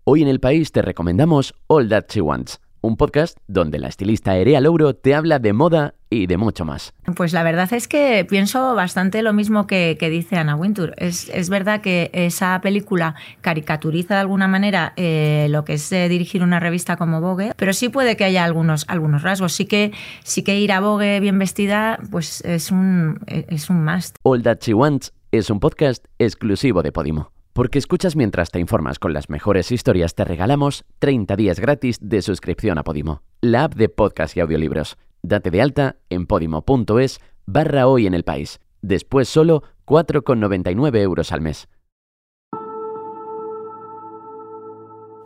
Hoy 0.04 0.20
en 0.20 0.28
el 0.28 0.38
país 0.38 0.70
te 0.70 0.82
recomendamos 0.82 1.54
All 1.66 1.88
That 1.88 2.08
She 2.10 2.20
Wants 2.20 2.60
un 2.80 2.96
podcast 2.96 3.38
donde 3.46 3.78
la 3.78 3.88
estilista 3.88 4.36
Erea 4.36 4.60
Louro 4.60 4.94
te 4.94 5.14
habla 5.14 5.38
de 5.38 5.52
moda 5.52 5.94
y 6.10 6.26
de 6.26 6.36
mucho 6.36 6.64
más. 6.64 6.94
Pues 7.16 7.32
la 7.32 7.42
verdad 7.42 7.72
es 7.72 7.88
que 7.88 8.24
pienso 8.28 8.74
bastante 8.74 9.22
lo 9.22 9.32
mismo 9.32 9.66
que, 9.66 9.96
dice 10.00 10.36
Ana 10.36 10.56
Wintour. 10.56 10.94
Es, 10.96 11.48
verdad 11.50 11.80
que 11.80 12.10
esa 12.12 12.60
película 12.62 13.14
caricaturiza 13.40 14.14
de 14.14 14.20
alguna 14.20 14.48
manera 14.48 14.92
eh, 14.96 15.48
lo 15.50 15.64
que 15.64 15.74
es 15.74 15.90
dirigir 15.90 16.42
una 16.42 16.60
revista 16.60 16.96
como 16.96 17.20
Vogue, 17.20 17.52
pero 17.56 17.72
sí 17.72 17.88
puede 17.88 18.16
que 18.16 18.24
haya 18.24 18.44
algunos, 18.44 18.84
algunos 18.88 19.22
rasgos. 19.22 19.52
Sí 19.52 19.66
que, 19.66 19.92
sí 20.24 20.42
que 20.42 20.58
ir 20.58 20.72
a 20.72 20.80
Vogue 20.80 21.20
bien 21.20 21.38
vestida 21.38 21.98
pues 22.10 22.42
es 22.42 22.70
un, 22.70 23.20
es 23.26 23.70
un 23.70 23.84
must. 23.84 24.16
All 24.22 24.42
That 24.42 24.58
She 24.60 24.74
Wants 24.74 25.12
es 25.30 25.50
un 25.50 25.60
podcast 25.60 26.06
exclusivo 26.18 26.82
de 26.82 26.92
Podimo. 26.92 27.37
Porque 27.58 27.80
escuchas 27.80 28.14
mientras 28.14 28.52
te 28.52 28.60
informas 28.60 29.00
con 29.00 29.12
las 29.12 29.30
mejores 29.30 29.72
historias, 29.72 30.14
te 30.14 30.22
regalamos 30.24 30.84
30 31.00 31.34
días 31.34 31.58
gratis 31.58 31.98
de 32.00 32.22
suscripción 32.22 32.78
a 32.78 32.84
Podimo, 32.84 33.22
la 33.40 33.64
app 33.64 33.74
de 33.74 33.88
podcast 33.88 34.36
y 34.36 34.40
audiolibros. 34.40 34.96
Date 35.22 35.50
de 35.50 35.60
alta 35.60 35.96
en 36.08 36.28
podimo.es 36.28 37.18
barra 37.46 37.88
hoy 37.88 38.06
en 38.06 38.14
el 38.14 38.22
país. 38.22 38.60
Después 38.80 39.28
solo 39.28 39.64
4,99 39.86 40.98
euros 40.98 41.32
al 41.32 41.40
mes. 41.40 41.66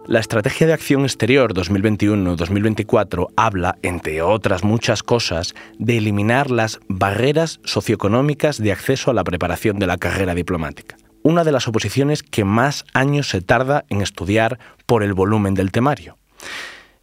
La 0.06 0.18
Estrategia 0.18 0.66
de 0.66 0.72
Acción 0.72 1.02
Exterior 1.02 1.52
2021-2024 1.52 3.26
habla, 3.36 3.76
entre 3.82 4.22
otras 4.22 4.64
muchas 4.64 5.02
cosas, 5.02 5.54
de 5.78 5.98
eliminar 5.98 6.50
las 6.50 6.80
barreras 6.88 7.60
socioeconómicas 7.64 8.56
de 8.56 8.72
acceso 8.72 9.10
a 9.10 9.14
la 9.14 9.22
preparación 9.22 9.78
de 9.78 9.86
la 9.86 9.98
carrera 9.98 10.34
diplomática. 10.34 10.96
Una 11.22 11.44
de 11.44 11.52
las 11.52 11.68
oposiciones 11.68 12.22
que 12.22 12.44
más 12.44 12.84
años 12.94 13.28
se 13.28 13.40
tarda 13.40 13.84
en 13.88 14.02
estudiar 14.02 14.58
por 14.86 15.02
el 15.02 15.14
volumen 15.14 15.54
del 15.54 15.70
temario. 15.70 16.18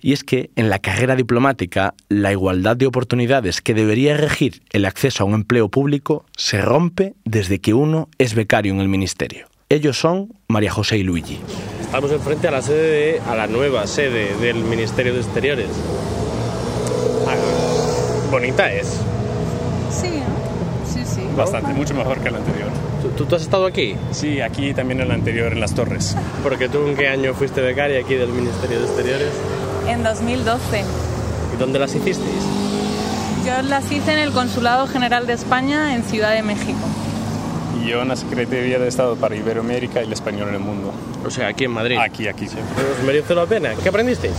Y 0.01 0.13
es 0.13 0.23
que 0.23 0.49
en 0.55 0.69
la 0.69 0.79
carrera 0.79 1.15
diplomática 1.15 1.93
la 2.07 2.31
igualdad 2.31 2.77
de 2.77 2.85
oportunidades 2.85 3.61
que 3.61 3.73
debería 3.73 4.15
regir 4.15 4.61
el 4.71 4.85
acceso 4.85 5.23
a 5.23 5.25
un 5.25 5.33
empleo 5.33 5.69
público 5.69 6.25
se 6.37 6.61
rompe 6.61 7.15
desde 7.25 7.59
que 7.59 7.73
uno 7.73 8.09
es 8.17 8.35
becario 8.35 8.73
en 8.73 8.79
el 8.79 8.87
ministerio. 8.87 9.47
Ellos 9.69 9.97
son 9.97 10.33
María 10.47 10.71
José 10.71 10.97
y 10.97 11.03
Luigi. 11.03 11.39
Estamos 11.81 12.11
enfrente 12.11 12.47
a 12.47 12.51
la 12.51 12.61
sede 12.61 12.89
de, 12.89 13.21
a 13.21 13.35
la 13.35 13.47
nueva 13.47 13.87
sede 13.87 14.35
del 14.37 14.63
Ministerio 14.63 15.13
de 15.13 15.19
Exteriores. 15.19 15.69
Ah, 17.27 17.35
bonita 18.31 18.71
es. 18.71 18.99
Bastante, 21.39 21.73
mucho 21.73 21.93
mejor 21.93 22.19
que 22.19 22.29
la 22.29 22.37
anterior. 22.37 22.69
¿Tú, 23.17 23.23
¿Tú, 23.23 23.35
has 23.35 23.41
estado 23.41 23.65
aquí? 23.65 23.95
Sí, 24.11 24.41
aquí 24.41 24.73
también 24.73 24.99
en 24.99 25.07
la 25.07 25.13
anterior, 25.13 25.53
en 25.53 25.61
las 25.61 25.73
torres. 25.73 26.15
Porque 26.43 26.67
tú 26.67 26.85
en 26.85 26.97
qué 26.97 27.07
año 27.07 27.33
fuiste 27.33 27.61
becaria 27.61 28.01
aquí 28.01 28.15
del 28.15 28.29
Ministerio 28.29 28.79
de 28.79 28.85
Exteriores? 28.85 29.31
En 29.87 30.03
2012. 30.03 30.83
¿Y 31.55 31.57
dónde 31.57 31.79
las 31.79 31.95
hicisteis? 31.95 32.43
Yo 33.45 33.61
las 33.61 33.89
hice 33.89 34.11
en 34.11 34.19
el 34.19 34.31
Consulado 34.31 34.85
General 34.87 35.25
de 35.25 35.33
España 35.33 35.95
en 35.95 36.03
Ciudad 36.03 36.33
de 36.33 36.43
México. 36.43 36.79
Y 37.81 37.87
yo 37.87 38.01
en 38.01 38.09
la 38.09 38.17
Secretaría 38.17 38.77
de 38.77 38.89
Estado 38.89 39.15
para 39.15 39.35
Iberoamérica 39.35 40.01
y 40.01 40.05
el 40.05 40.13
español 40.13 40.49
en 40.49 40.55
el 40.55 40.59
mundo. 40.59 40.91
O 41.25 41.29
sea, 41.29 41.47
aquí 41.47 41.63
en 41.63 41.71
Madrid. 41.71 41.97
Aquí, 41.97 42.27
aquí, 42.27 42.47
sí. 42.47 42.57
¿Os 42.99 43.05
mereció 43.05 43.33
la 43.35 43.45
pena? 43.45 43.69
¿Qué 43.81 43.87
aprendisteis? 43.87 44.35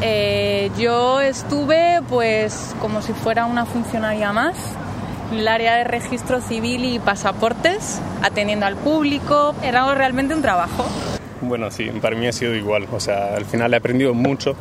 Eh, 0.00 0.70
yo 0.78 1.20
estuve 1.20 2.00
pues 2.08 2.74
como 2.80 3.02
si 3.02 3.12
fuera 3.12 3.44
una 3.44 3.66
funcionaria 3.66 4.32
más 4.32 4.54
en 5.30 5.38
el 5.38 5.48
área 5.48 5.76
de 5.76 5.84
registro 5.84 6.40
civil 6.40 6.84
y 6.84 6.98
pasaportes, 6.98 8.00
atendiendo 8.22 8.66
al 8.66 8.76
público. 8.76 9.54
Era 9.62 9.94
realmente 9.94 10.34
un 10.34 10.42
trabajo. 10.42 10.86
Bueno, 11.40 11.70
sí, 11.70 11.90
para 12.00 12.16
mí 12.16 12.26
ha 12.26 12.32
sido 12.32 12.54
igual. 12.54 12.86
O 12.92 13.00
sea, 13.00 13.36
al 13.36 13.44
final 13.44 13.72
he 13.74 13.76
aprendido 13.76 14.14
mucho. 14.14 14.56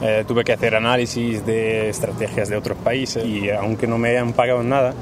Eh, 0.00 0.24
tuve 0.26 0.44
que 0.44 0.52
hacer 0.52 0.76
análisis 0.76 1.44
de 1.44 1.88
estrategias 1.88 2.48
de 2.48 2.56
otros 2.56 2.78
países 2.78 3.24
y 3.24 3.50
aunque 3.50 3.88
no 3.88 3.98
me 3.98 4.10
hayan 4.10 4.32
pagado 4.32 4.62
nada, 4.62 4.94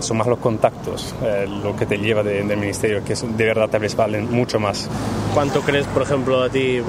son 0.00 0.16
más 0.16 0.26
los 0.26 0.38
contactos 0.38 1.14
eh, 1.22 1.46
lo 1.62 1.76
que 1.76 1.84
te 1.84 1.98
lleva 1.98 2.22
de, 2.22 2.42
del 2.42 2.58
ministerio, 2.58 3.04
que 3.04 3.14
de 3.14 3.44
verdad 3.44 3.68
tal 3.68 3.82
vez 3.82 3.94
valen 3.94 4.30
mucho 4.30 4.58
más. 4.58 4.88
¿Cuánto 5.34 5.60
crees, 5.60 5.86
por 5.88 6.02
ejemplo, 6.02 6.42
a 6.42 6.48
ti 6.48 6.80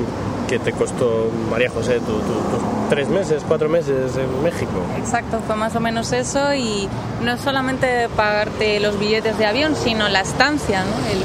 que 0.47 0.59
te 0.59 0.71
costó, 0.71 1.29
María 1.49 1.69
José, 1.69 1.95
tus 1.95 2.05
tu, 2.05 2.74
tres 2.89 3.09
meses, 3.09 3.43
cuatro 3.47 3.69
meses 3.69 4.15
en 4.15 4.43
México? 4.43 4.71
Exacto, 4.97 5.39
fue 5.45 5.55
más 5.55 5.75
o 5.75 5.79
menos 5.79 6.11
eso 6.11 6.53
y 6.53 6.87
no 7.23 7.37
solamente 7.37 8.09
pagarte 8.15 8.79
los 8.79 8.99
billetes 8.99 9.37
de 9.37 9.45
avión, 9.45 9.75
sino 9.75 10.07
la 10.09 10.21
estancia, 10.21 10.83
¿no? 10.83 10.95
El 11.11 11.23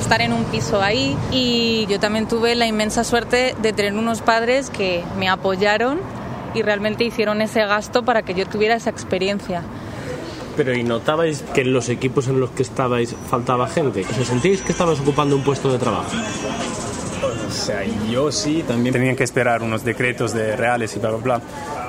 estar 0.00 0.20
en 0.22 0.32
un 0.32 0.44
piso 0.44 0.80
ahí 0.82 1.16
y 1.30 1.86
yo 1.88 2.00
también 2.00 2.26
tuve 2.26 2.54
la 2.54 2.66
inmensa 2.66 3.04
suerte 3.04 3.54
de 3.60 3.72
tener 3.72 3.94
unos 3.94 4.22
padres 4.22 4.70
que 4.70 5.04
me 5.18 5.28
apoyaron 5.28 6.00
y 6.54 6.62
realmente 6.62 7.04
hicieron 7.04 7.42
ese 7.42 7.64
gasto 7.66 8.02
para 8.02 8.22
que 8.22 8.34
yo 8.34 8.46
tuviera 8.46 8.74
esa 8.74 8.90
experiencia. 8.90 9.62
Pero 10.56 10.74
¿y 10.74 10.82
notabais 10.82 11.42
que 11.54 11.60
en 11.60 11.72
los 11.72 11.88
equipos 11.88 12.28
en 12.28 12.40
los 12.40 12.50
que 12.50 12.62
estabais 12.62 13.14
faltaba 13.30 13.68
gente? 13.68 14.04
¿Se 14.04 14.24
sentíais 14.24 14.62
que 14.62 14.72
estabas 14.72 15.00
ocupando 15.00 15.36
un 15.36 15.42
puesto 15.42 15.70
de 15.72 15.78
trabajo? 15.78 16.10
O 17.50 17.62
sea, 17.62 17.82
yo 18.10 18.30
sí, 18.30 18.64
también 18.66 18.92
tenían 18.92 19.16
que 19.16 19.24
esperar 19.24 19.62
unos 19.62 19.84
decretos 19.84 20.32
de 20.32 20.56
reales 20.56 20.94
y 20.96 21.00
bla, 21.00 21.10
bla, 21.10 21.18
bla, 21.18 21.40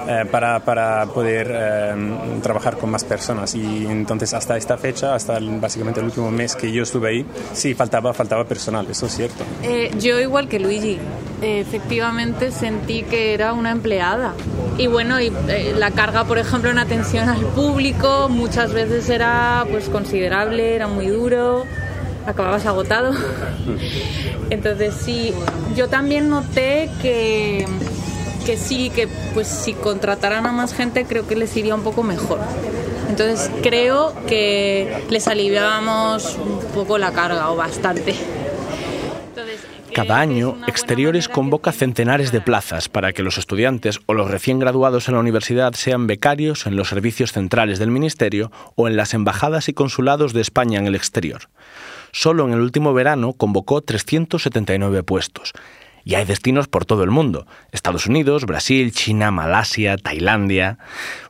eh, 0.08 0.25
para, 0.25 0.60
para 0.60 1.06
poder 1.06 1.51
eh, 1.53 1.94
trabajar 2.41 2.77
con 2.77 2.89
más 2.89 3.03
personas. 3.03 3.53
Y 3.56 3.86
entonces 3.86 4.34
hasta 4.34 4.58
esta 4.58 4.77
fecha, 4.77 5.13
hasta 5.13 5.38
el, 5.38 5.60
básicamente 5.60 6.00
el 6.00 6.08
último 6.08 6.32
mes 6.32 6.56
que 6.56 6.72
yo 6.72 6.84
estuve 6.84 7.10
ahí, 7.10 7.25
sí, 7.53 7.74
faltaba, 7.74 8.13
faltaba 8.13 8.44
personal, 8.44 8.88
eso 8.89 9.06
es 9.06 9.15
cierto. 9.15 9.44
Eh, 9.63 9.91
yo 10.00 10.20
igual 10.20 10.48
que 10.48 10.60
Luigi, 10.60 10.98
efectivamente 11.41 12.51
sentí 12.51 13.03
que 13.03 13.34
era 13.34 13.53
una 13.53 13.72
empleada. 13.72 14.34
Y 14.77 14.88
bueno, 14.88 15.20
y, 15.20 15.32
eh, 15.48 15.74
la 15.77 15.91
carga, 15.91 16.24
por 16.24 16.38
ejemplo, 16.38 16.70
en 16.70 16.80
atención 16.80 17.30
al 17.30 17.46
público 17.46 18.30
muchas 18.30 18.74
veces 18.74 19.10
era 19.10 19.65
pues 19.70 19.89
considerable, 19.89 20.75
era 20.75 20.88
muy 20.88 21.08
duro, 21.08 21.65
acababas 22.25 22.66
agotado. 22.66 23.13
Entonces 24.50 24.94
sí, 24.96 25.34
yo 25.75 25.88
también 25.88 26.30
noté 26.30 26.90
que, 27.01 27.66
que 28.46 28.58
sí, 28.58 28.90
que 28.90 29.08
pues 29.34 29.48
si 29.48 29.74
contrataran 29.74 30.46
a 30.46 30.51
más 30.51 30.74
gente 30.74 31.06
creo 31.06 31.28
que 31.28 31.36
les 31.36 31.56
iría 31.56 31.75
un 31.75 31.84
poco 31.84 32.04
mejor. 32.04 32.40
Entonces 33.10 33.51
creo 33.62 34.13
que 34.25 35.04
les 35.10 35.28
aliviábamos 35.28 36.38
un 36.38 36.60
poco 36.74 36.98
la 36.98 37.12
carga 37.12 37.50
o 37.51 37.56
bastante. 37.56 38.16
Cada 39.94 40.20
año, 40.20 40.58
Exteriores 40.68 41.28
convoca 41.28 41.74
centenares 41.74 42.32
de 42.32 42.40
plazas 42.40 42.88
para 42.88 43.12
que 43.12 43.24
los 43.24 43.38
estudiantes 43.38 44.00
o 44.06 44.13
los 44.13 44.32
recién 44.32 44.58
graduados 44.60 45.10
en 45.10 45.16
la 45.16 45.20
universidad 45.20 45.74
sean 45.74 46.08
becarios 46.08 46.66
en 46.66 46.78
los 46.78 46.88
servicios 46.88 47.34
centrales 47.34 47.78
del 47.78 47.92
Ministerio 47.92 48.51
o 48.75 48.88
en 48.88 48.96
las 48.96 49.13
embajadas 49.13 49.68
y 49.68 49.74
consulados 49.74 50.32
de 50.32 50.42
España 50.42 50.80
en 50.80 50.88
el 50.88 50.96
exterior. 50.96 51.50
Solo 52.12 52.46
en 52.48 52.53
el 52.53 52.60
último 52.60 52.94
verano 52.94 53.34
convocó 53.34 53.82
379 53.82 55.03
puestos. 55.03 55.53
Y 56.03 56.15
hay 56.15 56.25
destinos 56.25 56.68
por 56.68 56.86
todo 56.86 57.03
el 57.03 57.12
mundo. 57.12 57.46
Estados 57.72 58.08
Unidos, 58.08 58.46
Brasil, 58.46 58.91
China, 58.91 59.30
Malasia, 59.32 59.98
Tailandia. 59.98 60.80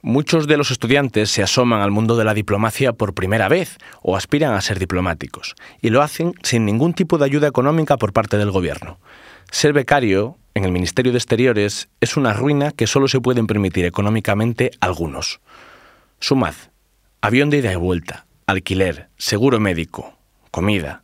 Muchos 0.01 0.47
de 0.47 0.57
los 0.57 0.71
estudiantes 0.71 1.29
se 1.29 1.43
asoman 1.43 1.81
al 1.81 1.91
mundo 1.91 2.15
de 2.15 2.23
la 2.23 2.33
diplomacia 2.33 2.93
por 2.93 3.13
primera 3.13 3.50
vez 3.50 3.77
o 4.01 4.15
aspiran 4.15 4.53
a 4.53 4.61
ser 4.61 4.79
diplomáticos. 4.79 5.55
Y 5.81 5.89
lo 5.89 6.01
hacen 6.01 6.33
sin 6.43 6.65
ningún 6.65 6.93
tipo 6.93 7.17
de 7.17 7.25
ayuda 7.25 7.47
económica 7.47 7.97
por 7.97 8.13
parte 8.13 8.38
del 8.38 8.51
gobierno. 8.51 8.97
Ser 9.51 9.73
becario 9.73 10.38
en 10.53 10.63
el 10.63 10.71
Ministerio 10.71 11.11
de 11.11 11.17
Exteriores 11.17 11.89
es 12.00 12.15
una 12.15 12.33
ruina 12.33 12.71
que 12.71 12.88
solo 12.88 13.07
se 13.07 13.19
pueden 13.19 13.47
permitir 13.47 13.85
económicamente 13.85 14.71
algunos. 14.79 15.41
Sumad. 16.19 16.55
Avión 17.21 17.50
de 17.50 17.57
ida 17.57 17.71
y 17.71 17.75
vuelta, 17.75 18.25
alquiler, 18.47 19.09
seguro 19.17 19.59
médico, 19.59 20.17
comida, 20.51 21.03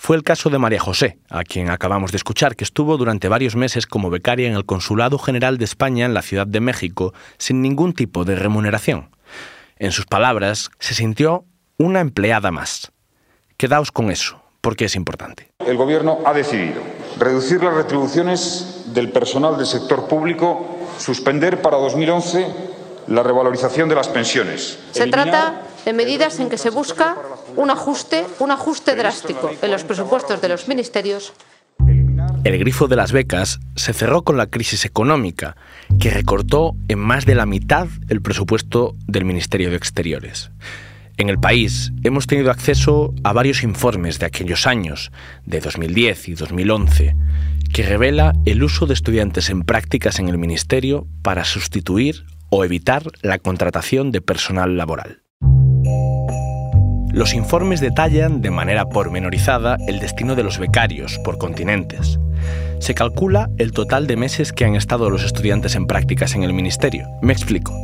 fue 0.00 0.16
el 0.16 0.22
caso 0.22 0.48
de 0.48 0.58
María 0.58 0.78
José, 0.78 1.18
a 1.28 1.42
quien 1.42 1.70
acabamos 1.70 2.12
de 2.12 2.18
escuchar, 2.18 2.54
que 2.54 2.62
estuvo 2.62 2.96
durante 2.96 3.28
varios 3.28 3.56
meses 3.56 3.86
como 3.86 4.10
becaria 4.10 4.46
en 4.46 4.54
el 4.54 4.64
Consulado 4.64 5.18
General 5.18 5.58
de 5.58 5.64
España 5.64 6.06
en 6.06 6.14
la 6.14 6.22
Ciudad 6.22 6.46
de 6.46 6.60
México 6.60 7.12
sin 7.36 7.60
ningún 7.60 7.92
tipo 7.92 8.24
de 8.24 8.36
remuneración. 8.36 9.10
En 9.76 9.90
sus 9.90 10.06
palabras, 10.06 10.70
se 10.78 10.94
sintió 10.94 11.44
una 11.78 12.00
empleada 12.00 12.52
más. 12.52 12.92
Quedaos 13.56 13.90
con 13.90 14.12
eso, 14.12 14.40
porque 14.60 14.84
es 14.84 14.94
importante. 14.94 15.50
El 15.58 15.76
Gobierno 15.76 16.20
ha 16.24 16.32
decidido 16.32 16.80
reducir 17.18 17.62
las 17.62 17.74
retribuciones 17.74 18.84
del 18.94 19.10
personal 19.10 19.56
del 19.56 19.66
sector 19.66 20.06
público, 20.06 20.78
suspender 20.98 21.60
para 21.60 21.76
2011 21.76 22.46
la 23.08 23.24
revalorización 23.24 23.88
de 23.88 23.96
las 23.96 24.08
pensiones. 24.08 24.78
Se 24.92 25.08
trata 25.08 25.62
de 25.84 25.92
medidas 25.92 26.38
en 26.38 26.50
que 26.50 26.58
se 26.58 26.70
busca 26.70 27.16
un 27.58 27.70
ajuste, 27.70 28.24
un 28.38 28.52
ajuste 28.52 28.94
drástico 28.94 29.50
en 29.60 29.70
los 29.72 29.82
presupuestos 29.82 30.40
de 30.40 30.48
los 30.48 30.68
ministerios. 30.68 31.32
El 32.44 32.56
grifo 32.56 32.86
de 32.86 32.94
las 32.94 33.10
becas 33.10 33.58
se 33.74 33.92
cerró 33.92 34.22
con 34.22 34.36
la 34.36 34.46
crisis 34.46 34.84
económica, 34.84 35.56
que 35.98 36.10
recortó 36.10 36.76
en 36.86 37.00
más 37.00 37.26
de 37.26 37.34
la 37.34 37.46
mitad 37.46 37.88
el 38.08 38.22
presupuesto 38.22 38.94
del 39.08 39.24
Ministerio 39.24 39.70
de 39.70 39.76
Exteriores. 39.76 40.52
En 41.16 41.28
el 41.28 41.40
país 41.40 41.90
hemos 42.04 42.28
tenido 42.28 42.52
acceso 42.52 43.12
a 43.24 43.32
varios 43.32 43.64
informes 43.64 44.20
de 44.20 44.26
aquellos 44.26 44.68
años, 44.68 45.10
de 45.44 45.58
2010 45.58 46.28
y 46.28 46.34
2011, 46.34 47.16
que 47.72 47.82
revela 47.82 48.34
el 48.46 48.62
uso 48.62 48.86
de 48.86 48.94
estudiantes 48.94 49.50
en 49.50 49.64
prácticas 49.64 50.20
en 50.20 50.28
el 50.28 50.38
Ministerio 50.38 51.08
para 51.22 51.44
sustituir 51.44 52.24
o 52.50 52.64
evitar 52.64 53.02
la 53.20 53.40
contratación 53.40 54.12
de 54.12 54.20
personal 54.20 54.76
laboral. 54.76 55.22
Los 57.18 57.34
informes 57.34 57.80
detallan 57.80 58.42
de 58.42 58.52
manera 58.52 58.88
pormenorizada 58.88 59.76
el 59.88 59.98
destino 59.98 60.36
de 60.36 60.44
los 60.44 60.60
becarios 60.60 61.18
por 61.24 61.36
continentes. 61.36 62.20
Se 62.78 62.94
calcula 62.94 63.50
el 63.58 63.72
total 63.72 64.06
de 64.06 64.14
meses 64.14 64.52
que 64.52 64.64
han 64.64 64.76
estado 64.76 65.10
los 65.10 65.24
estudiantes 65.24 65.74
en 65.74 65.88
prácticas 65.88 66.36
en 66.36 66.44
el 66.44 66.52
Ministerio. 66.52 67.08
Me 67.20 67.32
explico. 67.32 67.74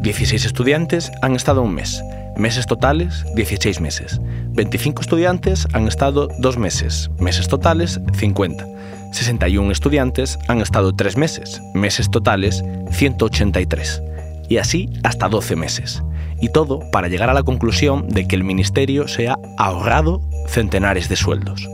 16 0.00 0.46
estudiantes 0.46 1.12
han 1.20 1.36
estado 1.36 1.60
un 1.60 1.74
mes. 1.74 2.02
Meses 2.38 2.64
totales, 2.64 3.26
16 3.34 3.82
meses. 3.82 4.18
25 4.54 5.02
estudiantes 5.02 5.68
han 5.74 5.86
estado 5.86 6.28
dos 6.38 6.56
meses. 6.56 7.10
Meses 7.18 7.48
totales, 7.48 8.00
50. 8.14 8.66
61 9.12 9.72
estudiantes 9.72 10.38
han 10.48 10.62
estado 10.62 10.96
tres 10.96 11.18
meses. 11.18 11.60
Meses 11.74 12.10
totales, 12.10 12.64
183. 12.92 14.02
Y 14.48 14.56
así 14.56 14.88
hasta 15.02 15.28
12 15.28 15.54
meses 15.56 16.02
y 16.40 16.48
todo 16.48 16.80
para 16.90 17.08
llegar 17.08 17.30
a 17.30 17.34
la 17.34 17.42
conclusión 17.42 18.08
de 18.08 18.26
que 18.26 18.36
el 18.36 18.44
Ministerio 18.44 19.08
se 19.08 19.28
ha 19.28 19.38
ahorrado 19.58 20.20
centenares 20.48 21.08
de 21.08 21.16
sueldos. 21.16 21.68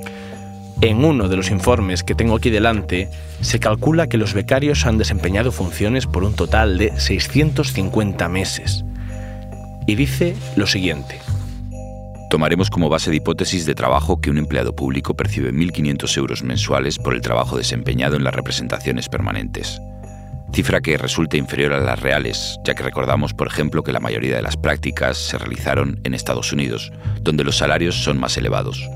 En 0.82 1.04
uno 1.04 1.28
de 1.28 1.36
los 1.36 1.50
informes 1.50 2.02
que 2.02 2.14
tengo 2.14 2.36
aquí 2.36 2.50
delante, 2.50 3.08
se 3.40 3.58
calcula 3.58 4.08
que 4.08 4.18
los 4.18 4.34
becarios 4.34 4.84
han 4.84 4.98
desempeñado 4.98 5.50
funciones 5.50 6.06
por 6.06 6.22
un 6.22 6.34
total 6.34 6.76
de 6.76 6.98
650 7.00 8.28
meses. 8.28 8.84
Y 9.86 9.94
dice 9.94 10.36
lo 10.56 10.66
siguiente. 10.66 11.18
Tomaremos 12.28 12.68
como 12.68 12.90
base 12.90 13.10
de 13.10 13.16
hipótesis 13.16 13.64
de 13.64 13.74
trabajo 13.74 14.20
que 14.20 14.30
un 14.30 14.36
empleado 14.36 14.74
público 14.74 15.14
percibe 15.14 15.52
1.500 15.52 16.16
euros 16.18 16.42
mensuales 16.42 16.98
por 16.98 17.14
el 17.14 17.22
trabajo 17.22 17.56
desempeñado 17.56 18.16
en 18.16 18.24
las 18.24 18.34
representaciones 18.34 19.08
permanentes 19.08 19.80
cifra 20.52 20.80
que 20.80 20.96
resulta 20.96 21.36
inferior 21.36 21.72
a 21.72 21.80
las 21.80 22.00
reales, 22.00 22.58
ya 22.64 22.74
que 22.74 22.82
recordamos, 22.82 23.34
por 23.34 23.46
ejemplo, 23.46 23.82
que 23.82 23.92
la 23.92 24.00
mayoría 24.00 24.36
de 24.36 24.42
las 24.42 24.56
prácticas 24.56 25.16
se 25.16 25.38
realizaron 25.38 26.00
en 26.04 26.14
Estados 26.14 26.52
Unidos, 26.52 26.92
donde 27.20 27.44
los 27.44 27.56
salarios 27.56 27.96
son 27.96 28.18
más 28.18 28.36
elevados. 28.36 28.88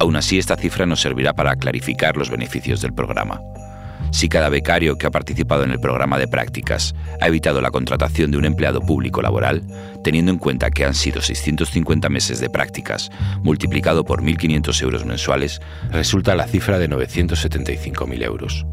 Aún 0.00 0.16
así, 0.16 0.38
esta 0.38 0.56
cifra 0.56 0.86
nos 0.86 1.00
servirá 1.00 1.32
para 1.32 1.56
clarificar 1.56 2.16
los 2.16 2.30
beneficios 2.30 2.80
del 2.80 2.92
programa. 2.92 3.40
Si 4.10 4.28
cada 4.28 4.48
becario 4.48 4.96
que 4.96 5.06
ha 5.06 5.10
participado 5.10 5.64
en 5.64 5.72
el 5.72 5.80
programa 5.80 6.18
de 6.18 6.28
prácticas 6.28 6.94
ha 7.20 7.26
evitado 7.26 7.60
la 7.60 7.70
contratación 7.70 8.30
de 8.30 8.38
un 8.38 8.44
empleado 8.44 8.80
público 8.80 9.22
laboral, 9.22 9.62
teniendo 10.04 10.30
en 10.30 10.38
cuenta 10.38 10.70
que 10.70 10.84
han 10.84 10.94
sido 10.94 11.20
650 11.20 12.08
meses 12.08 12.38
de 12.38 12.48
prácticas 12.48 13.10
multiplicado 13.42 14.04
por 14.04 14.22
1.500 14.22 14.82
euros 14.82 15.04
mensuales, 15.04 15.60
resulta 15.90 16.36
la 16.36 16.46
cifra 16.46 16.78
de 16.78 16.88
975.000 16.88 18.22
euros. 18.22 18.64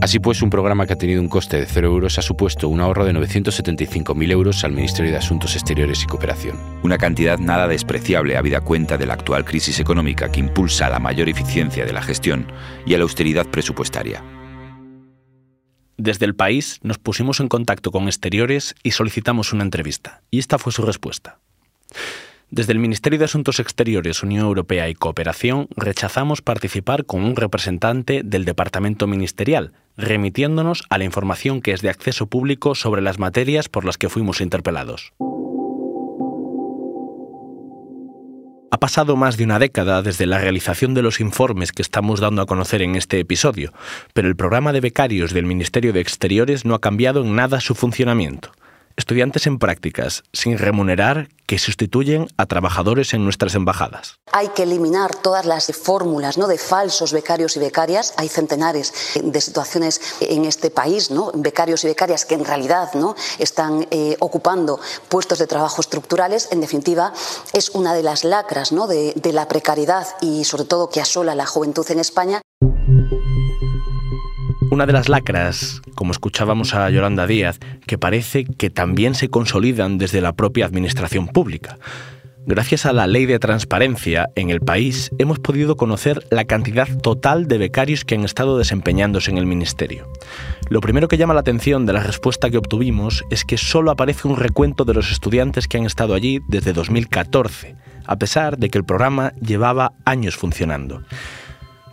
Así 0.00 0.18
pues, 0.18 0.42
un 0.42 0.50
programa 0.50 0.86
que 0.86 0.92
ha 0.92 0.98
tenido 0.98 1.22
un 1.22 1.28
coste 1.28 1.56
de 1.56 1.66
0 1.66 1.88
euros 1.88 2.18
ha 2.18 2.22
supuesto 2.22 2.68
un 2.68 2.80
ahorro 2.80 3.06
de 3.06 3.14
975.000 3.14 4.30
euros 4.30 4.62
al 4.62 4.72
Ministerio 4.72 5.10
de 5.10 5.16
Asuntos 5.16 5.54
Exteriores 5.54 6.02
y 6.02 6.06
Cooperación. 6.06 6.58
Una 6.82 6.98
cantidad 6.98 7.38
nada 7.38 7.66
despreciable 7.66 8.36
habida 8.36 8.60
cuenta 8.60 8.98
de 8.98 9.06
la 9.06 9.14
actual 9.14 9.44
crisis 9.44 9.80
económica 9.80 10.30
que 10.30 10.40
impulsa 10.40 10.90
la 10.90 10.98
mayor 10.98 11.30
eficiencia 11.30 11.86
de 11.86 11.92
la 11.94 12.02
gestión 12.02 12.46
y 12.84 12.94
a 12.94 12.98
la 12.98 13.04
austeridad 13.04 13.46
presupuestaria. 13.46 14.22
Desde 15.96 16.26
el 16.26 16.34
país 16.34 16.78
nos 16.82 16.98
pusimos 16.98 17.40
en 17.40 17.48
contacto 17.48 17.90
con 17.90 18.04
Exteriores 18.04 18.74
y 18.82 18.90
solicitamos 18.90 19.54
una 19.54 19.64
entrevista. 19.64 20.22
Y 20.30 20.38
esta 20.38 20.58
fue 20.58 20.72
su 20.72 20.82
respuesta. 20.82 21.38
Desde 22.50 22.72
el 22.72 22.78
Ministerio 22.78 23.18
de 23.18 23.24
Asuntos 23.24 23.58
Exteriores, 23.58 24.22
Unión 24.22 24.46
Europea 24.46 24.88
y 24.88 24.94
Cooperación 24.94 25.66
rechazamos 25.76 26.42
participar 26.42 27.04
con 27.04 27.24
un 27.24 27.34
representante 27.34 28.22
del 28.24 28.44
Departamento 28.44 29.08
Ministerial, 29.08 29.72
remitiéndonos 29.96 30.84
a 30.88 30.98
la 30.98 31.04
información 31.04 31.60
que 31.60 31.72
es 31.72 31.82
de 31.82 31.90
acceso 31.90 32.28
público 32.28 32.76
sobre 32.76 33.02
las 33.02 33.18
materias 33.18 33.68
por 33.68 33.84
las 33.84 33.98
que 33.98 34.08
fuimos 34.08 34.40
interpelados. 34.40 35.12
Ha 38.70 38.78
pasado 38.78 39.16
más 39.16 39.36
de 39.36 39.44
una 39.44 39.58
década 39.58 40.02
desde 40.02 40.26
la 40.26 40.38
realización 40.38 40.94
de 40.94 41.02
los 41.02 41.20
informes 41.20 41.72
que 41.72 41.82
estamos 41.82 42.20
dando 42.20 42.42
a 42.42 42.46
conocer 42.46 42.80
en 42.80 42.94
este 42.94 43.18
episodio, 43.18 43.72
pero 44.12 44.28
el 44.28 44.36
programa 44.36 44.72
de 44.72 44.80
becarios 44.80 45.32
del 45.32 45.46
Ministerio 45.46 45.92
de 45.92 46.00
Exteriores 46.00 46.64
no 46.64 46.74
ha 46.74 46.80
cambiado 46.80 47.22
en 47.22 47.34
nada 47.34 47.60
su 47.60 47.74
funcionamiento 47.74 48.52
estudiantes 48.96 49.46
en 49.46 49.58
prácticas 49.58 50.24
sin 50.32 50.58
remunerar 50.58 51.28
que 51.46 51.58
sustituyen 51.58 52.28
a 52.36 52.46
trabajadores 52.46 53.14
en 53.14 53.22
nuestras 53.24 53.54
embajadas. 53.54 54.18
Hay 54.32 54.48
que 54.48 54.64
eliminar 54.64 55.14
todas 55.14 55.46
las 55.46 55.66
fórmulas 55.66 56.38
¿no? 56.38 56.48
de 56.48 56.58
falsos 56.58 57.12
becarios 57.12 57.56
y 57.56 57.60
becarias. 57.60 58.14
Hay 58.16 58.28
centenares 58.28 58.92
de 59.22 59.40
situaciones 59.40 60.00
en 60.20 60.44
este 60.44 60.70
país, 60.70 61.10
¿no? 61.10 61.30
becarios 61.34 61.84
y 61.84 61.88
becarias 61.88 62.24
que 62.24 62.34
en 62.34 62.44
realidad 62.44 62.92
¿no? 62.94 63.14
están 63.38 63.86
eh, 63.90 64.16
ocupando 64.18 64.80
puestos 65.08 65.38
de 65.38 65.46
trabajo 65.46 65.80
estructurales. 65.80 66.48
En 66.50 66.60
definitiva, 66.60 67.12
es 67.52 67.70
una 67.70 67.94
de 67.94 68.02
las 68.02 68.24
lacras 68.24 68.72
¿no? 68.72 68.86
de, 68.88 69.12
de 69.14 69.32
la 69.32 69.46
precariedad 69.46 70.06
y 70.20 70.44
sobre 70.44 70.64
todo 70.64 70.90
que 70.90 71.00
asola 71.00 71.34
la 71.34 71.46
juventud 71.46 71.88
en 71.90 72.00
España. 72.00 72.42
Una 74.68 74.84
de 74.84 74.92
las 74.92 75.08
lacras, 75.08 75.80
como 75.94 76.10
escuchábamos 76.10 76.74
a 76.74 76.90
Yolanda 76.90 77.26
Díaz, 77.28 77.60
que 77.86 77.98
parece 77.98 78.44
que 78.44 78.68
también 78.68 79.14
se 79.14 79.28
consolidan 79.28 79.96
desde 79.96 80.20
la 80.20 80.32
propia 80.32 80.66
administración 80.66 81.28
pública. 81.28 81.78
Gracias 82.48 82.84
a 82.84 82.92
la 82.92 83.06
ley 83.06 83.26
de 83.26 83.38
transparencia 83.38 84.28
en 84.34 84.50
el 84.50 84.60
país 84.60 85.10
hemos 85.18 85.38
podido 85.38 85.76
conocer 85.76 86.26
la 86.30 86.44
cantidad 86.44 86.88
total 87.00 87.46
de 87.46 87.58
becarios 87.58 88.04
que 88.04 88.16
han 88.16 88.24
estado 88.24 88.58
desempeñándose 88.58 89.30
en 89.30 89.38
el 89.38 89.46
Ministerio. 89.46 90.08
Lo 90.68 90.80
primero 90.80 91.06
que 91.06 91.16
llama 91.16 91.34
la 91.34 91.40
atención 91.40 91.86
de 91.86 91.92
la 91.92 92.02
respuesta 92.02 92.50
que 92.50 92.58
obtuvimos 92.58 93.24
es 93.30 93.44
que 93.44 93.58
solo 93.58 93.92
aparece 93.92 94.26
un 94.26 94.36
recuento 94.36 94.84
de 94.84 94.94
los 94.94 95.12
estudiantes 95.12 95.68
que 95.68 95.78
han 95.78 95.86
estado 95.86 96.14
allí 96.14 96.40
desde 96.48 96.72
2014, 96.72 97.76
a 98.04 98.16
pesar 98.16 98.58
de 98.58 98.68
que 98.68 98.78
el 98.78 98.84
programa 98.84 99.32
llevaba 99.40 99.92
años 100.04 100.36
funcionando. 100.36 101.02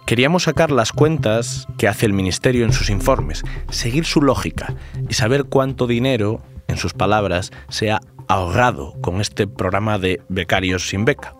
Queríamos 0.05 0.43
sacar 0.43 0.69
las 0.69 0.91
cuentas 0.91 1.65
que 1.77 1.87
hace 1.87 2.05
el 2.05 2.13
Ministerio 2.13 2.65
en 2.65 2.73
sus 2.73 2.89
informes, 2.89 3.43
seguir 3.69 4.03
su 4.05 4.21
lógica 4.21 4.75
y 5.09 5.13
saber 5.13 5.45
cuánto 5.45 5.87
dinero, 5.87 6.41
en 6.67 6.77
sus 6.77 6.93
palabras, 6.93 7.51
se 7.69 7.91
ha 7.91 8.01
ahorrado 8.27 8.93
con 9.01 9.21
este 9.21 9.47
programa 9.47 9.97
de 9.99 10.21
becarios 10.27 10.89
sin 10.89 11.05
beca. 11.05 11.33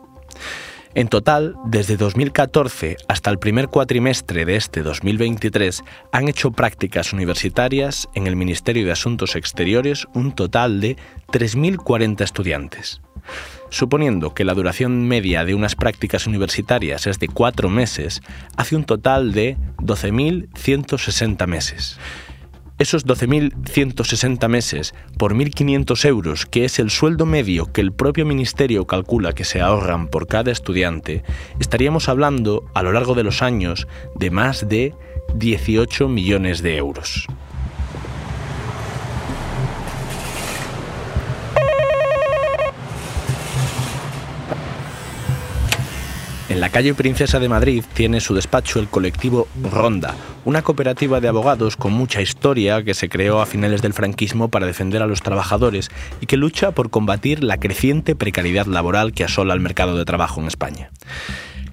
En 0.95 1.08
total, 1.08 1.56
desde 1.65 1.97
2014 1.97 2.97
hasta 3.08 3.30
el 3.32 3.39
primer 3.39 3.67
cuatrimestre 3.67 4.45
de 4.45 4.56
este 4.56 4.82
2023, 4.82 5.84
han 6.12 6.30
hecho 6.30 6.52
prácticas 6.52 7.13
universitarias 7.13 8.08
en 8.13 8.28
el 8.28 8.36
Ministerio 8.36 8.86
de 8.86 8.91
Asuntos 8.91 9.36
Exteriores 9.36 10.06
un 10.13 10.34
total 10.34 10.80
de 10.80 10.95
3.040 11.32 12.21
estudiantes 12.21 13.02
suponiendo 13.73 14.36
que 14.36 14.45
la 14.45 14.53
duración 14.53 15.07
media 15.07 15.45
de 15.45 15.55
unas 15.55 15.75
prácticas 15.75 16.27
universitarias 16.27 17.07
es 17.07 17.17
de 17.17 17.27
cuatro 17.27 17.69
meses, 17.69 18.21
hace 18.55 18.75
un 18.75 18.83
total 18.83 19.33
de 19.33 19.57
12.160 19.79 21.47
meses. 21.47 21.97
Esos 22.77 23.07
12.160 23.07 24.47
meses 24.47 24.93
por 25.17 25.33
1.500 25.33 26.05
euros, 26.05 26.45
que 26.45 26.65
es 26.65 26.77
el 26.77 26.91
sueldo 26.91 27.25
medio 27.25 27.71
que 27.71 27.81
el 27.81 27.93
propio 27.93 28.27
ministerio 28.27 28.86
calcula 28.86 29.33
que 29.33 29.43
se 29.43 29.59
ahorran 29.59 30.07
por 30.07 30.27
cada 30.27 30.51
estudiante, 30.51 31.23
estaríamos 31.59 32.09
hablando 32.09 32.65
a 32.75 32.83
lo 32.83 32.91
largo 32.91 33.15
de 33.15 33.23
los 33.23 33.41
años 33.41 33.88
de 34.15 34.29
más 34.29 34.69
de 34.69 34.93
18 35.36 36.07
millones 36.07 36.62
de 36.62 36.77
euros. 36.77 37.27
En 46.53 46.53
la 46.63 46.69
calle 46.69 46.93
Princesa 46.93 47.41
de 47.41 47.49
Madrid 47.49 47.84
tiene 47.93 48.21
su 48.21 48.34
despacho 48.34 48.80
el 48.80 48.88
colectivo 48.88 49.49
Ronda, 49.69 50.15
una 50.45 50.62
cooperativa 50.62 51.19
de 51.19 51.28
abogados 51.28 51.76
con 51.76 51.91
mucha 51.91 52.21
historia 52.21 52.86
que 52.86 52.93
se 52.93 53.10
creó 53.10 53.41
a 53.41 53.45
finales 53.45 53.82
del 53.82 53.91
franquismo 53.91 54.47
para 54.47 54.65
defender 54.65 55.02
a 55.02 55.06
los 55.06 55.21
trabajadores 55.21 55.91
y 56.21 56.26
que 56.26 56.38
lucha 56.38 56.71
por 56.71 56.89
combatir 56.89 57.43
la 57.43 57.58
creciente 57.58 58.15
precariedad 58.15 58.65
laboral 58.65 59.12
que 59.12 59.26
asola 59.26 59.54
el 59.54 59.60
mercado 59.60 59.97
de 59.97 60.06
trabajo 60.06 60.39
en 60.39 60.47
España. 60.47 60.89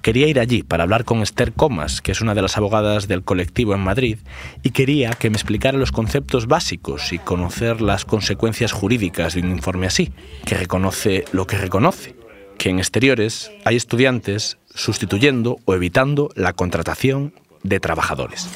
Quería 0.01 0.27
ir 0.27 0.41
allí 0.41 0.61
para 0.61 0.83
hablar 0.83 1.05
con 1.05 1.21
Esther 1.21 1.53
Comas, 1.53 2.01
que 2.01 2.11
es 2.11 2.19
una 2.19 2.35
de 2.35 2.41
las 2.41 2.57
abogadas 2.57 3.07
del 3.07 3.23
colectivo 3.23 3.73
en 3.73 3.79
Madrid, 3.79 4.17
y 4.61 4.71
quería 4.71 5.11
que 5.11 5.29
me 5.29 5.37
explicara 5.37 5.77
los 5.77 5.93
conceptos 5.93 6.47
básicos 6.47 7.13
y 7.13 7.17
conocer 7.17 7.79
las 7.79 8.03
consecuencias 8.03 8.73
jurídicas 8.73 9.35
de 9.35 9.39
un 9.39 9.51
informe 9.51 9.87
así, 9.87 10.11
que 10.45 10.55
reconoce 10.55 11.23
lo 11.31 11.47
que 11.47 11.57
reconoce, 11.57 12.13
que 12.57 12.69
en 12.69 12.79
exteriores 12.79 13.51
hay 13.63 13.77
estudiantes 13.77 14.57
sustituyendo 14.75 15.59
o 15.65 15.73
evitando 15.73 16.29
la 16.35 16.53
contratación 16.53 17.33
de 17.63 17.79
trabajadores. 17.79 18.47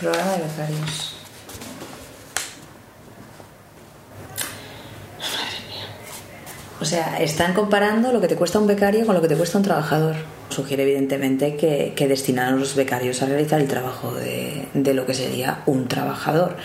O 6.81 6.85
sea, 6.85 7.19
están 7.19 7.53
comparando 7.53 8.11
lo 8.11 8.21
que 8.21 8.27
te 8.27 8.35
cuesta 8.35 8.59
un 8.59 8.67
becario 8.67 9.05
con 9.05 9.15
lo 9.15 9.21
que 9.21 9.27
te 9.27 9.35
cuesta 9.35 9.57
un 9.57 9.63
trabajador. 9.63 10.15
Sugiere 10.49 10.83
evidentemente 10.83 11.55
que, 11.55 11.93
que 11.95 12.07
destinan 12.07 12.53
a 12.53 12.57
los 12.57 12.75
becarios 12.75 13.21
a 13.21 13.25
realizar 13.25 13.59
el 13.59 13.67
trabajo 13.67 14.13
de, 14.13 14.67
de 14.73 14.93
lo 14.93 15.05
que 15.05 15.13
sería 15.13 15.63
un 15.65 15.87
trabajador. 15.87 16.57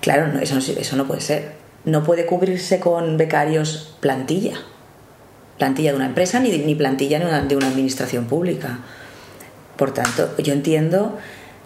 Claro, 0.00 0.28
no, 0.28 0.40
eso 0.40 0.96
no 0.96 1.06
puede 1.06 1.20
ser. 1.20 1.54
No 1.84 2.02
puede 2.02 2.26
cubrirse 2.26 2.80
con 2.80 3.16
becarios 3.16 3.96
plantilla 4.00 4.58
plantilla 5.58 5.90
de 5.90 5.96
una 5.96 6.06
empresa 6.06 6.40
ni, 6.40 6.50
ni 6.58 6.74
plantilla 6.74 7.18
de 7.18 7.56
una, 7.56 7.68
administración 7.68 8.26
pública. 8.26 8.80
Por 9.76 9.92
tanto, 9.92 10.30
yo 10.38 10.52
entiendo 10.52 11.18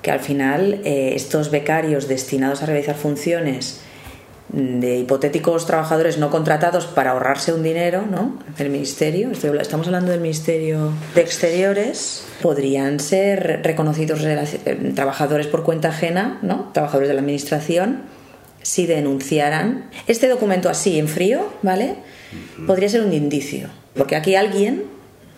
que 0.02 0.10
al 0.10 0.20
final 0.20 0.80
eh, 0.84 1.12
estos 1.14 1.50
becarios 1.50 2.08
destinados 2.08 2.62
a 2.62 2.66
realizar 2.66 2.96
funciones 2.96 3.80
de 4.52 4.98
hipotéticos 4.98 5.66
trabajadores 5.66 6.18
no 6.18 6.30
contratados 6.30 6.86
para 6.86 7.12
ahorrarse 7.12 7.52
un 7.52 7.62
dinero, 7.62 8.04
¿no? 8.10 8.38
El 8.58 8.70
ministerio, 8.70 9.30
estamos 9.30 9.86
hablando 9.86 10.10
del 10.10 10.20
Ministerio 10.20 10.92
de 11.14 11.20
Exteriores, 11.20 12.24
podrían 12.42 12.98
ser 12.98 13.60
reconocidos 13.62 14.24
eh, 14.24 14.92
trabajadores 14.96 15.46
por 15.46 15.62
cuenta 15.62 15.90
ajena, 15.90 16.38
¿no? 16.42 16.70
Trabajadores 16.72 17.08
de 17.08 17.14
la 17.14 17.20
administración 17.20 18.02
si 18.62 18.86
denunciaran 18.86 19.88
este 20.06 20.28
documento 20.28 20.68
así 20.68 20.98
en 20.98 21.08
frío, 21.08 21.52
¿vale? 21.62 21.96
Podría 22.66 22.88
ser 22.88 23.02
un 23.02 23.12
indicio, 23.12 23.68
porque 23.94 24.16
aquí 24.16 24.34
alguien 24.34 24.84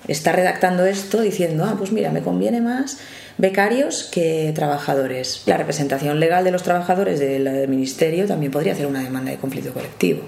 está 0.09 0.33
redactando 0.33 0.85
esto 0.85 1.21
diciendo, 1.21 1.65
ah, 1.65 1.75
pues 1.79 1.93
mira, 1.93 2.11
me 2.11 2.23
conviene 2.23 2.61
más 2.61 2.99
becarios 3.39 4.05
que 4.05 4.53
trabajadores. 4.55 5.43
La 5.47 5.57
representación 5.57 6.21
legal 6.21 6.45
de 6.45 6.51
los 6.51 6.63
trabajadores 6.63 7.19
del 7.21 7.69
ministerio 7.69 8.27
también 8.27 8.53
podría 8.53 8.73
hacer 8.73 8.87
una 8.87 9.03
demanda 9.03 9.31
de 9.31 9.39
conflicto 9.39 9.73
colectivo, 9.73 10.23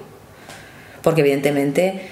porque 1.02 1.20
evidentemente 1.20 2.02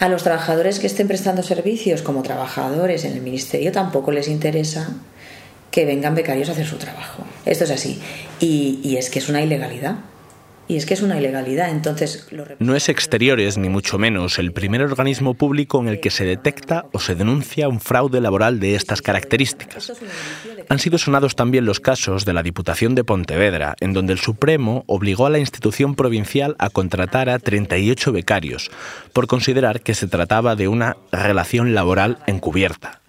a 0.00 0.08
los 0.08 0.22
trabajadores 0.22 0.80
que 0.80 0.86
estén 0.86 1.08
prestando 1.08 1.42
servicios 1.42 2.02
como 2.02 2.22
trabajadores 2.22 3.04
en 3.04 3.12
el 3.12 3.20
ministerio 3.20 3.70
tampoco 3.70 4.10
les 4.10 4.28
interesa 4.28 4.90
que 5.70 5.84
vengan 5.84 6.14
becarios 6.14 6.48
a 6.48 6.52
hacer 6.52 6.66
su 6.66 6.76
trabajo. 6.76 7.24
Esto 7.46 7.64
es 7.64 7.70
así. 7.70 8.00
Y, 8.40 8.80
y 8.82 8.96
es 8.96 9.10
que 9.10 9.18
es 9.18 9.28
una 9.28 9.42
ilegalidad. 9.42 9.96
Y 10.66 10.76
es 10.76 10.86
que 10.86 10.94
es 10.94 11.02
una 11.02 11.18
ilegalidad. 11.18 11.68
No 12.58 12.74
es 12.74 12.88
Exteriores, 12.88 13.58
ni 13.58 13.68
mucho 13.68 13.98
menos, 13.98 14.38
el 14.38 14.52
primer 14.52 14.82
organismo 14.82 15.34
público 15.34 15.80
en 15.80 15.88
el 15.88 16.00
que 16.00 16.10
se 16.10 16.24
detecta 16.24 16.86
o 16.92 16.98
se 16.98 17.14
denuncia 17.14 17.68
un 17.68 17.80
fraude 17.80 18.20
laboral 18.20 18.60
de 18.60 18.74
estas 18.74 19.02
características. 19.02 19.92
Han 20.68 20.78
sido 20.78 20.98
sonados 20.98 21.36
también 21.36 21.66
los 21.66 21.80
casos 21.80 22.24
de 22.24 22.32
la 22.32 22.42
Diputación 22.42 22.94
de 22.94 23.04
Pontevedra, 23.04 23.76
en 23.80 23.92
donde 23.92 24.12
el 24.12 24.18
Supremo 24.18 24.84
obligó 24.86 25.26
a 25.26 25.30
la 25.30 25.38
institución 25.38 25.94
provincial 25.94 26.56
a 26.58 26.70
contratar 26.70 27.28
a 27.28 27.38
38 27.38 28.12
becarios, 28.12 28.70
por 29.12 29.26
considerar 29.26 29.80
que 29.80 29.94
se 29.94 30.06
trataba 30.06 30.56
de 30.56 30.68
una 30.68 30.96
relación 31.12 31.74
laboral 31.74 32.18
encubierta 32.26 33.00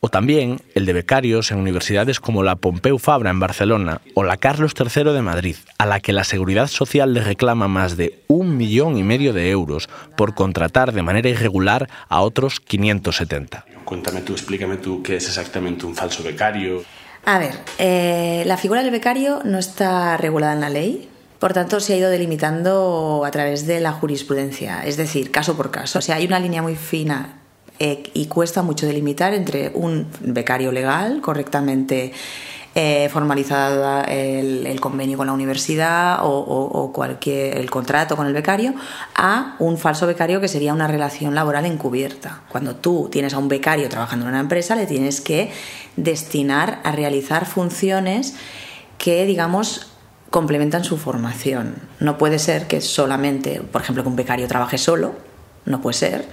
o 0.00 0.08
también 0.08 0.60
el 0.74 0.86
de 0.86 0.92
becarios 0.92 1.50
en 1.50 1.58
universidades 1.58 2.20
como 2.20 2.42
la 2.42 2.56
Pompeu 2.56 2.98
Fabra 2.98 3.30
en 3.30 3.40
Barcelona 3.40 4.00
o 4.14 4.24
la 4.24 4.36
Carlos 4.36 4.74
III 4.78 5.12
de 5.12 5.22
Madrid, 5.22 5.56
a 5.78 5.86
la 5.86 6.00
que 6.00 6.12
la 6.12 6.24
Seguridad 6.24 6.66
Social 6.68 7.14
le 7.14 7.22
reclama 7.22 7.68
más 7.68 7.96
de 7.96 8.22
un 8.28 8.56
millón 8.56 8.96
y 8.96 9.02
medio 9.02 9.32
de 9.32 9.50
euros 9.50 9.88
por 10.16 10.34
contratar 10.34 10.92
de 10.92 11.02
manera 11.02 11.28
irregular 11.28 11.88
a 12.08 12.20
otros 12.20 12.60
570. 12.60 13.64
Cuéntame 13.84 14.20
tú, 14.20 14.32
explícame 14.32 14.76
tú 14.76 15.02
qué 15.02 15.16
es 15.16 15.26
exactamente 15.26 15.86
un 15.86 15.94
falso 15.94 16.22
becario. 16.22 16.82
A 17.24 17.38
ver, 17.38 17.54
eh, 17.78 18.42
la 18.46 18.56
figura 18.56 18.82
del 18.82 18.90
becario 18.90 19.40
no 19.44 19.58
está 19.58 20.16
regulada 20.16 20.52
en 20.52 20.60
la 20.60 20.70
ley, 20.70 21.08
por 21.38 21.52
tanto, 21.52 21.78
se 21.78 21.94
ha 21.94 21.96
ido 21.96 22.10
delimitando 22.10 23.22
a 23.24 23.30
través 23.30 23.66
de 23.66 23.78
la 23.78 23.92
jurisprudencia, 23.92 24.84
es 24.84 24.96
decir, 24.96 25.30
caso 25.30 25.56
por 25.56 25.70
caso. 25.70 26.00
O 26.00 26.02
sea, 26.02 26.16
hay 26.16 26.26
una 26.26 26.40
línea 26.40 26.62
muy 26.62 26.74
fina 26.74 27.38
eh, 27.78 28.02
y 28.14 28.26
cuesta 28.26 28.62
mucho 28.62 28.86
delimitar 28.86 29.34
entre 29.34 29.70
un 29.74 30.06
becario 30.20 30.72
legal, 30.72 31.20
correctamente 31.20 32.12
eh, 32.74 33.08
formalizado 33.08 34.04
el, 34.06 34.78
convenio 34.80 35.16
con 35.16 35.26
la 35.26 35.32
universidad 35.32 36.18
o, 36.22 36.92
cualquier 36.94 37.56
el 37.56 37.68
contrato 37.70 38.16
con 38.16 38.26
el 38.26 38.32
becario, 38.32 38.74
a 39.16 39.56
un 39.58 39.78
falso 39.78 40.06
becario 40.06 40.40
que 40.40 40.48
sería 40.48 40.72
una 40.72 40.86
relación 40.86 41.34
laboral 41.34 41.66
encubierta. 41.66 42.42
Cuando 42.48 42.76
tú 42.76 43.08
tienes 43.10 43.34
a 43.34 43.38
un 43.38 43.48
becario 43.48 43.88
trabajando 43.88 44.26
en 44.26 44.30
una 44.30 44.40
empresa, 44.40 44.76
le 44.76 44.86
tienes 44.86 45.20
que 45.20 45.50
destinar 45.96 46.80
a 46.84 46.92
realizar 46.92 47.46
funciones 47.46 48.36
que, 48.96 49.24
digamos, 49.24 49.88
complementan 50.30 50.84
su 50.84 50.98
formación. 50.98 51.76
No 51.98 52.16
puede 52.16 52.38
ser 52.38 52.68
que 52.68 52.80
solamente, 52.80 53.60
por 53.60 53.82
ejemplo, 53.82 54.04
que 54.04 54.08
un 54.08 54.16
becario 54.16 54.46
trabaje 54.46 54.78
solo, 54.78 55.27
no 55.64 55.80
puede 55.80 55.96
ser 55.96 56.24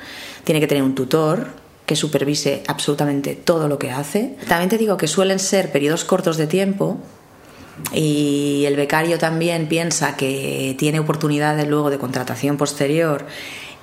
tiene 0.46 0.62
que 0.62 0.68
tener 0.68 0.84
un 0.84 0.96
tutor 0.96 1.48
que 1.86 1.96
supervise 1.96 2.64
absolutamente 2.68 3.36
todo 3.36 3.68
lo 3.68 3.78
que 3.78 3.92
hace. 3.92 4.38
También 4.48 4.70
te 4.70 4.78
digo 4.78 4.96
que 4.96 5.08
suelen 5.08 5.40
ser 5.40 5.72
periodos 5.72 6.06
cortos 6.06 6.38
de 6.38 6.48
tiempo 6.48 6.98
y 7.94 8.64
el 8.66 8.76
becario 8.76 9.20
también 9.20 9.68
piensa 9.68 10.16
que 10.16 10.76
tiene 10.80 11.00
oportunidades 11.00 11.68
luego 11.68 11.90
de 11.90 11.98
contratación 11.98 12.58
posterior 12.58 13.26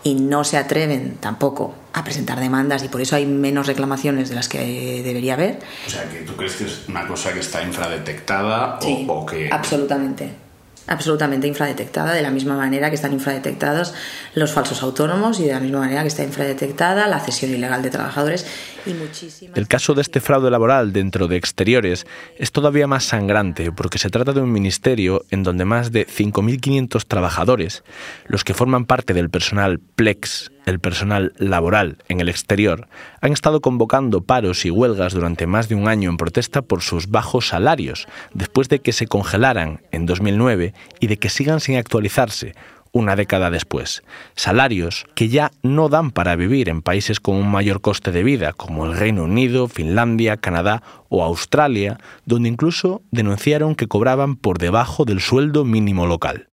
y 0.02 0.14
no 0.14 0.42
se 0.42 0.56
atreven 0.56 1.16
tampoco 1.20 1.74
a 1.92 2.02
presentar 2.02 2.40
demandas 2.40 2.82
y 2.82 2.88
por 2.88 3.00
eso 3.00 3.14
hay 3.14 3.26
menos 3.26 3.66
reclamaciones 3.66 4.30
de 4.30 4.34
las 4.34 4.48
que 4.48 5.02
debería 5.04 5.34
haber. 5.34 5.60
O 5.86 5.90
sea, 5.90 6.08
que 6.08 6.20
tú 6.20 6.34
crees 6.34 6.56
que 6.56 6.64
es 6.64 6.88
una 6.88 7.06
cosa 7.06 7.32
que 7.32 7.40
está 7.40 7.62
infradetectada 7.62 8.80
o 9.08 9.26
que... 9.26 9.48
Absolutamente 9.52 10.41
absolutamente 10.86 11.46
infradetectada, 11.46 12.12
de 12.12 12.22
la 12.22 12.30
misma 12.30 12.56
manera 12.56 12.90
que 12.90 12.96
están 12.96 13.12
infradetectados 13.12 13.94
los 14.34 14.52
falsos 14.52 14.82
autónomos 14.82 15.40
y 15.40 15.44
de 15.44 15.52
la 15.52 15.60
misma 15.60 15.80
manera 15.80 16.02
que 16.02 16.08
está 16.08 16.22
infradetectada 16.22 17.08
la 17.08 17.20
cesión 17.20 17.52
ilegal 17.52 17.82
de 17.82 17.90
trabajadores 17.90 18.46
y 18.86 18.94
muchísimas... 18.94 19.56
El 19.56 19.68
caso 19.68 19.94
de 19.94 20.02
este 20.02 20.20
fraude 20.20 20.50
laboral 20.50 20.92
dentro 20.92 21.28
de 21.28 21.36
exteriores 21.36 22.06
es 22.38 22.52
todavía 22.52 22.86
más 22.86 23.04
sangrante 23.04 23.72
porque 23.72 23.98
se 23.98 24.10
trata 24.10 24.32
de 24.32 24.40
un 24.40 24.52
ministerio 24.52 25.24
en 25.30 25.42
donde 25.42 25.64
más 25.64 25.92
de 25.92 26.06
5.500 26.06 27.04
trabajadores, 27.06 27.82
los 28.26 28.44
que 28.44 28.54
forman 28.54 28.84
parte 28.84 29.14
del 29.14 29.30
personal 29.30 29.80
PLEX, 29.80 30.51
el 30.66 30.80
personal 30.80 31.32
laboral 31.38 31.98
en 32.08 32.20
el 32.20 32.28
exterior, 32.28 32.88
han 33.20 33.32
estado 33.32 33.60
convocando 33.60 34.22
paros 34.22 34.64
y 34.64 34.70
huelgas 34.70 35.12
durante 35.12 35.46
más 35.46 35.68
de 35.68 35.74
un 35.74 35.88
año 35.88 36.10
en 36.10 36.16
protesta 36.16 36.62
por 36.62 36.82
sus 36.82 37.08
bajos 37.08 37.48
salarios, 37.48 38.06
después 38.34 38.68
de 38.68 38.80
que 38.80 38.92
se 38.92 39.06
congelaran 39.06 39.80
en 39.90 40.06
2009 40.06 40.74
y 41.00 41.06
de 41.06 41.16
que 41.16 41.28
sigan 41.28 41.60
sin 41.60 41.76
actualizarse 41.76 42.54
una 42.92 43.16
década 43.16 43.50
después. 43.50 44.02
Salarios 44.36 45.06
que 45.14 45.28
ya 45.28 45.50
no 45.62 45.88
dan 45.88 46.10
para 46.10 46.36
vivir 46.36 46.68
en 46.68 46.82
países 46.82 47.20
con 47.20 47.36
un 47.36 47.50
mayor 47.50 47.80
coste 47.80 48.12
de 48.12 48.22
vida, 48.22 48.52
como 48.52 48.86
el 48.86 48.96
Reino 48.96 49.24
Unido, 49.24 49.66
Finlandia, 49.66 50.36
Canadá 50.36 50.82
o 51.08 51.24
Australia, 51.24 51.98
donde 52.26 52.50
incluso 52.50 53.02
denunciaron 53.10 53.74
que 53.74 53.88
cobraban 53.88 54.36
por 54.36 54.58
debajo 54.58 55.04
del 55.04 55.20
sueldo 55.20 55.64
mínimo 55.64 56.06
local. 56.06 56.51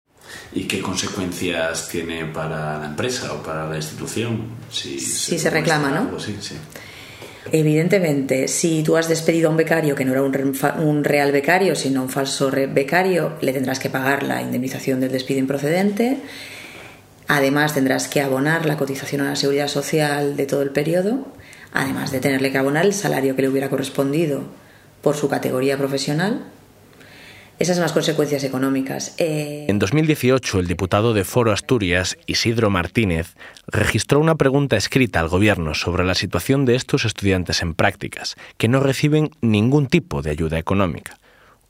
¿Y 0.55 0.65
qué 0.65 0.81
consecuencias 0.81 1.89
tiene 1.89 2.27
para 2.27 2.79
la 2.79 2.87
empresa 2.87 3.33
o 3.33 3.43
para 3.43 3.69
la 3.69 3.77
institución? 3.77 4.43
Si, 4.71 4.99
se, 5.01 5.51
reclama, 5.51 5.91
¿no? 5.91 6.11
Evidentemente, 7.51 8.47
si 8.49 8.83
tú 8.83 8.97
has 8.97 9.09
despedido 9.09 9.49
a 9.49 9.51
un 9.51 9.57
becario 9.57 9.95
que 9.95 10.05
no 10.05 10.13
era 10.13 10.23
un, 10.23 11.05
real 11.05 11.33
becario, 11.33 11.75
sino 11.75 12.03
un 12.03 12.09
falso 12.09 12.51
becario, 12.51 13.33
le 13.41 13.53
tendrás 13.53 13.79
que 13.79 13.91
pagar 13.91 14.23
la 14.23 14.43
indemnización 14.43 15.01
del 15.01 15.11
despido 15.11 15.41
improcedente. 15.41 16.19
Además, 17.27 17.75
tendrás 17.75 18.09
que 18.09 18.21
abonar 18.21 18.67
la 18.67 18.77
cotización 18.77 19.23
a 19.23 19.31
la 19.31 19.37
seguridad 19.37 19.69
social 19.69 20.37
de 20.37 20.47
todo 20.47 20.63
el 20.63 20.71
periodo, 20.71 21.27
además 21.73 22.13
de 22.13 22.21
tenerle 22.21 22.53
que 22.53 22.59
abonar 22.59 22.85
el 22.85 22.95
salario 22.95 23.35
que 23.35 23.43
le 23.43 23.49
hubiera 23.49 23.71
correspondido 23.71 24.43
por 25.01 25.17
su 25.17 25.29
categoría 25.29 25.77
profesional 25.79 26.45
esas 27.63 27.77
son 27.77 27.83
las 27.83 27.93
consecuencias 27.93 28.43
económicas. 28.43 29.15
Eh, 29.19 29.67
en 29.69 29.79
2018, 29.79 30.59
el 30.59 30.67
diputado 30.67 31.15
de 31.15 31.23
Foro 31.23 31.53
Asturias, 31.53 32.19
Isidro 32.27 32.71
Martínez, 32.71 33.37
registró 33.69 34.19
una 34.19 34.35
pregunta 34.35 34.77
escrita 34.77 35.21
al 35.21 35.29
Gobierno 35.29 35.75
sobre 35.75 36.05
la 36.05 36.17
situación 36.17 36.65
de 36.65 36.75
estos 36.75 37.05
estudiantes 37.05 37.63
en 37.63 37.75
prácticas, 37.75 38.35
que 38.59 38.67
no 38.67 38.81
reciben 38.81 39.31
ningún 39.43 39.87
tipo 39.87 40.23
de 40.23 40.31
ayuda 40.31 40.59
económica. 40.59 41.19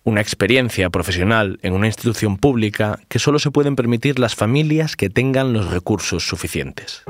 Una 0.02 0.22
experiencia 0.22 0.88
profesional 0.88 1.58
en 1.60 1.74
una 1.74 1.88
institución 1.88 2.38
pública 2.38 2.98
que 3.08 3.18
solo 3.18 3.38
se 3.38 3.50
pueden 3.50 3.76
permitir 3.76 4.18
las 4.18 4.34
familias 4.34 4.96
que 4.96 5.10
tengan 5.10 5.52
los 5.52 5.70
recursos 5.70 6.26
suficientes. 6.26 7.02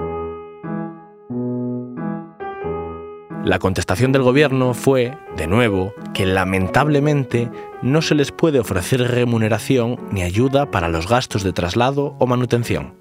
La 3.44 3.58
contestación 3.60 4.10
del 4.12 4.22
gobierno 4.22 4.74
fue, 4.74 5.16
de 5.36 5.46
nuevo, 5.46 5.94
que 6.14 6.26
lamentablemente 6.26 7.48
no 7.82 8.00
se 8.00 8.14
les 8.14 8.32
puede 8.32 8.60
ofrecer 8.60 9.00
remuneración 9.00 9.98
ni 10.10 10.22
ayuda 10.22 10.70
para 10.70 10.88
los 10.88 11.08
gastos 11.08 11.42
de 11.42 11.52
traslado 11.52 12.14
o 12.18 12.26
manutención, 12.26 12.94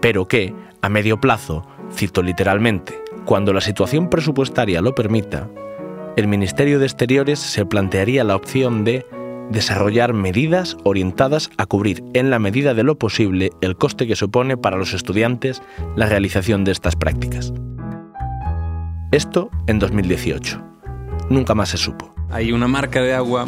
pero 0.00 0.28
que, 0.28 0.54
a 0.82 0.88
medio 0.88 1.20
plazo, 1.20 1.66
cito 1.92 2.22
literalmente, 2.22 3.02
cuando 3.24 3.52
la 3.52 3.60
situación 3.60 4.08
presupuestaria 4.08 4.80
lo 4.80 4.94
permita, 4.94 5.48
el 6.16 6.28
Ministerio 6.28 6.78
de 6.78 6.86
Exteriores 6.86 7.38
se 7.38 7.66
plantearía 7.66 8.24
la 8.24 8.36
opción 8.36 8.84
de 8.84 9.06
desarrollar 9.50 10.12
medidas 10.12 10.76
orientadas 10.84 11.50
a 11.56 11.66
cubrir 11.66 12.04
en 12.14 12.30
la 12.30 12.38
medida 12.38 12.72
de 12.72 12.84
lo 12.84 12.98
posible 12.98 13.50
el 13.60 13.76
coste 13.76 14.06
que 14.06 14.16
supone 14.16 14.56
para 14.56 14.76
los 14.76 14.94
estudiantes 14.94 15.62
la 15.96 16.06
realización 16.06 16.64
de 16.64 16.72
estas 16.72 16.94
prácticas. 16.94 17.52
Esto 19.10 19.50
en 19.66 19.80
2018. 19.80 20.62
Nunca 21.30 21.54
más 21.54 21.70
se 21.70 21.78
supo. 21.78 22.14
Hay 22.30 22.52
una 22.52 22.68
marca 22.68 23.02
de 23.02 23.12
agua 23.12 23.46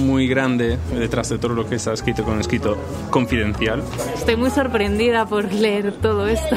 muy 0.00 0.26
grande 0.26 0.78
detrás 0.92 1.28
de 1.28 1.38
todo 1.38 1.54
lo 1.54 1.68
que 1.68 1.76
está 1.76 1.92
escrito 1.92 2.24
con 2.24 2.40
escrito 2.40 2.76
confidencial. 3.10 3.82
Estoy 4.14 4.36
muy 4.36 4.50
sorprendida 4.50 5.26
por 5.26 5.52
leer 5.52 5.92
todo 5.92 6.26
esto. 6.26 6.56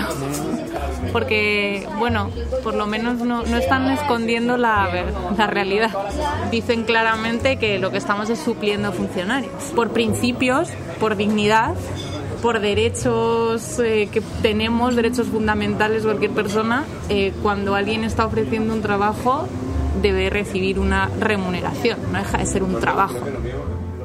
Porque, 1.12 1.88
bueno, 2.00 2.32
por 2.64 2.74
lo 2.74 2.88
menos 2.88 3.20
no, 3.20 3.44
no 3.44 3.58
están 3.58 3.88
escondiendo 3.92 4.58
la, 4.58 4.90
la 5.38 5.48
realidad. 5.48 5.92
Dicen 6.50 6.86
claramente 6.86 7.58
que 7.58 7.78
lo 7.78 7.92
que 7.92 7.98
estamos 7.98 8.30
es 8.30 8.40
supliendo 8.40 8.92
funcionarios. 8.94 9.52
Por 9.76 9.92
principios, 9.92 10.70
por 11.00 11.16
dignidad, 11.16 11.76
por 12.42 12.60
derechos 12.60 13.80
eh, 13.80 14.10
que 14.12 14.22
tenemos, 14.42 14.96
derechos 14.96 15.28
fundamentales 15.28 16.04
cualquier 16.04 16.32
persona, 16.32 16.84
eh, 17.10 17.32
cuando 17.42 17.74
alguien 17.74 18.04
está 18.04 18.26
ofreciendo 18.26 18.74
un 18.74 18.82
trabajo 18.82 19.48
debe 20.02 20.30
recibir 20.30 20.80
una 20.80 21.10
remuneración, 21.20 22.00
no 22.12 22.20
deja 22.20 22.38
de 22.40 22.46
ser 22.46 22.64
un 22.64 22.80
trabajo. 22.80 23.20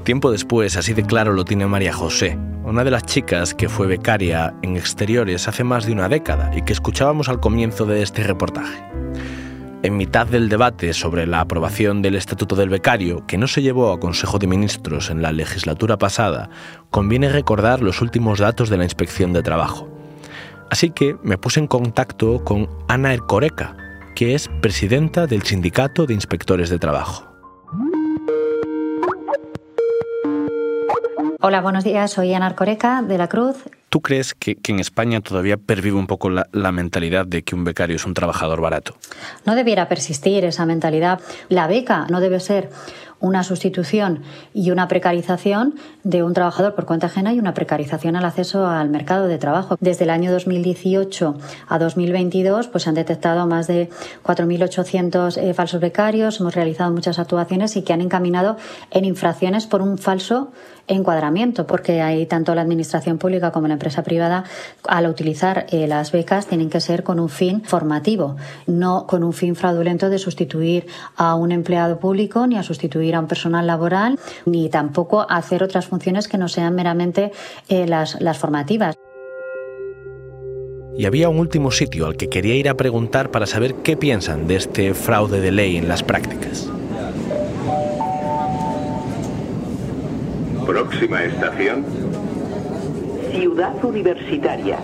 Tiempo 0.05 0.31
después, 0.31 0.77
así 0.77 0.95
de 0.95 1.03
claro 1.03 1.33
lo 1.33 1.45
tiene 1.45 1.67
María 1.67 1.93
José, 1.93 2.39
una 2.65 2.85
de 2.85 2.91
las 2.91 3.05
chicas 3.05 3.55
que 3.55 3.69
fue 3.69 3.87
becaria 3.87 4.55
en 4.63 4.77
exteriores 4.77 5.49
hace 5.49 5.65
más 5.65 5.87
de 5.87 5.93
una 5.93 6.09
década 6.09 6.51
y 6.55 6.63
que 6.63 6.73
escuchábamos 6.73 7.29
al 7.29 7.41
comienzo 7.41 7.87
de 7.87 8.03
este 8.03 8.23
reportaje. 8.23 8.83
En 9.81 9.97
mitad 9.97 10.27
del 10.27 10.49
debate 10.49 10.93
sobre 10.93 11.27
la 11.27 11.41
aprobación 11.41 12.03
del 12.03 12.17
Estatuto 12.17 12.57
del 12.57 12.69
Becario, 12.69 13.25
que 13.27 13.39
no 13.39 13.47
se 13.47 13.63
llevó 13.63 13.93
a 13.93 14.01
Consejo 14.01 14.39
de 14.39 14.49
Ministros 14.49 15.09
en 15.09 15.23
la 15.23 15.31
legislatura 15.31 15.97
pasada, 15.99 16.51
conviene 16.91 17.29
recordar 17.29 17.81
los 17.81 18.03
últimos 18.03 18.41
datos 18.41 18.71
de 18.71 18.77
la 18.77 18.83
Inspección 18.85 19.33
de 19.33 19.45
Trabajo. 19.45 19.89
Así 20.69 20.91
que 20.91 21.17
me 21.23 21.39
puse 21.39 21.61
en 21.61 21.69
contacto 21.69 22.45
con 22.45 22.69
Ana 22.89 23.15
Ercoreca, 23.15 23.77
que 24.19 24.35
es 24.35 24.51
presidenta 24.61 25.29
del 25.29 25.45
Sindicato 25.45 26.05
de 26.05 26.13
Inspectores 26.13 26.71
de 26.71 26.81
Trabajo. 26.81 27.29
Hola, 31.41 31.61
buenos 31.61 31.85
días. 31.85 32.11
Soy 32.11 32.35
Ana 32.35 32.49
Ercoreca 32.49 33.03
de 33.03 33.17
la 33.17 33.29
Cruz 33.29 33.59
¿Tú 33.91 34.03
crees 34.03 34.35
que, 34.35 34.59
en 34.67 34.81
España 34.81 35.21
todavía 35.21 35.57
pervive 35.57 35.97
un 35.97 36.07
poco 36.07 36.29
la, 36.29 36.47
la, 36.53 36.73
mentalidad 36.73 37.27
de 37.27 37.43
que 37.43 37.55
un 37.55 37.65
becario 37.65 37.97
es 37.97 38.05
un 38.05 38.13
trabajador 38.13 38.61
barato? 38.61 38.97
No 39.47 39.55
debiera 39.55 39.89
persistir 39.89 40.45
esa 40.45 40.67
mentalidad. 40.67 41.21
La 41.49 41.67
beca 41.69 42.07
no 42.11 42.21
debe 42.21 42.39
ser 42.41 42.69
una 43.21 43.43
sustitución 43.43 44.23
y 44.55 44.71
una 44.71 44.89
precarización 44.89 45.75
de 46.05 46.23
un 46.23 46.35
trabajador 46.35 46.75
por 46.75 46.87
cuenta 46.87 47.07
ajena 47.07 47.33
y 47.33 47.39
una 47.39 47.55
precarización 47.55 48.17
al 48.17 48.25
acceso 48.25 48.67
al 48.67 48.89
mercado 48.91 49.27
de 49.27 49.39
trabajo. 49.39 49.77
Desde 49.81 50.05
el 50.05 50.11
año 50.11 50.31
2018 50.31 51.37
a 51.69 51.79
2022 51.79 52.69
pues 52.69 52.85
se 52.85 52.89
han 52.89 52.95
detectado 52.95 53.47
más 53.47 53.67
de 53.67 53.91
4.800 54.25 55.37
eh, 55.37 55.55
falsos 55.55 55.81
becarios, 55.81 56.41
hemos 56.41 56.55
realizado 56.55 56.93
muchas 56.93 57.19
actuaciones 57.19 57.77
y 57.77 57.83
que 57.83 57.93
han 57.93 58.01
encaminado 58.01 58.57
en 58.91 59.05
infracciones 59.05 59.67
por 59.67 59.83
un 59.83 59.99
falso 59.99 60.53
encuadramiento, 60.89 61.67
porque 61.67 62.01
hay 62.01 62.27
tanto 62.27 62.55
la 62.55 62.63
administración 62.63 63.19
pública 63.19 63.53
como 63.53 63.69
la 63.69 63.75
empresa 63.75 64.03
privada, 64.03 64.45
al 64.87 65.07
utilizar 65.07 65.67
eh, 65.71 65.87
las 65.87 66.13
becas, 66.13 66.47
tienen 66.47 66.71
que 66.71 66.81
ser 66.81 67.03
con 67.03 67.21
un 67.21 67.29
fin 67.29 67.63
formativo, 67.63 68.37
no 68.67 69.07
con 69.07 69.23
un 69.23 69.33
fin 69.33 69.55
fraudulento 69.55 70.11
de 70.11 70.19
sustituir 70.19 70.87
a 71.17 71.35
un 71.35 71.53
empleado 71.53 71.99
público 71.99 72.47
ni 72.47 72.57
a 72.57 72.63
sustituir 72.63 73.15
a 73.15 73.21
un 73.21 73.27
personal 73.27 73.67
laboral, 73.67 74.19
ni 74.45 74.69
tampoco 74.69 75.27
hacer 75.29 75.63
otras 75.63 75.87
funciones 75.87 76.29
que 76.29 76.39
no 76.39 76.49
sean 76.49 76.75
meramente 76.75 77.33
eh, 77.69 77.87
las, 77.87 78.21
las 78.21 78.39
formativas. 78.39 78.97
Y 80.97 81.07
había 81.07 81.29
un 81.29 81.39
último 81.39 81.71
sitio 81.71 82.07
al 82.07 82.17
que 82.17 82.29
quería 82.29 82.57
ir 82.57 82.69
a 82.69 82.77
preguntar 82.77 83.31
para 83.31 83.47
saber 83.47 83.77
qué 83.85 83.97
piensan 83.97 84.49
de 84.49 84.57
este 84.57 84.95
fraude 84.95 85.41
de 85.41 85.53
ley 85.53 85.77
en 85.77 85.87
las 85.87 86.03
prácticas. 86.03 86.69
Próxima 90.69 91.25
estación. 91.25 91.83
Ciudad 93.33 93.83
Universitaria. 93.83 94.79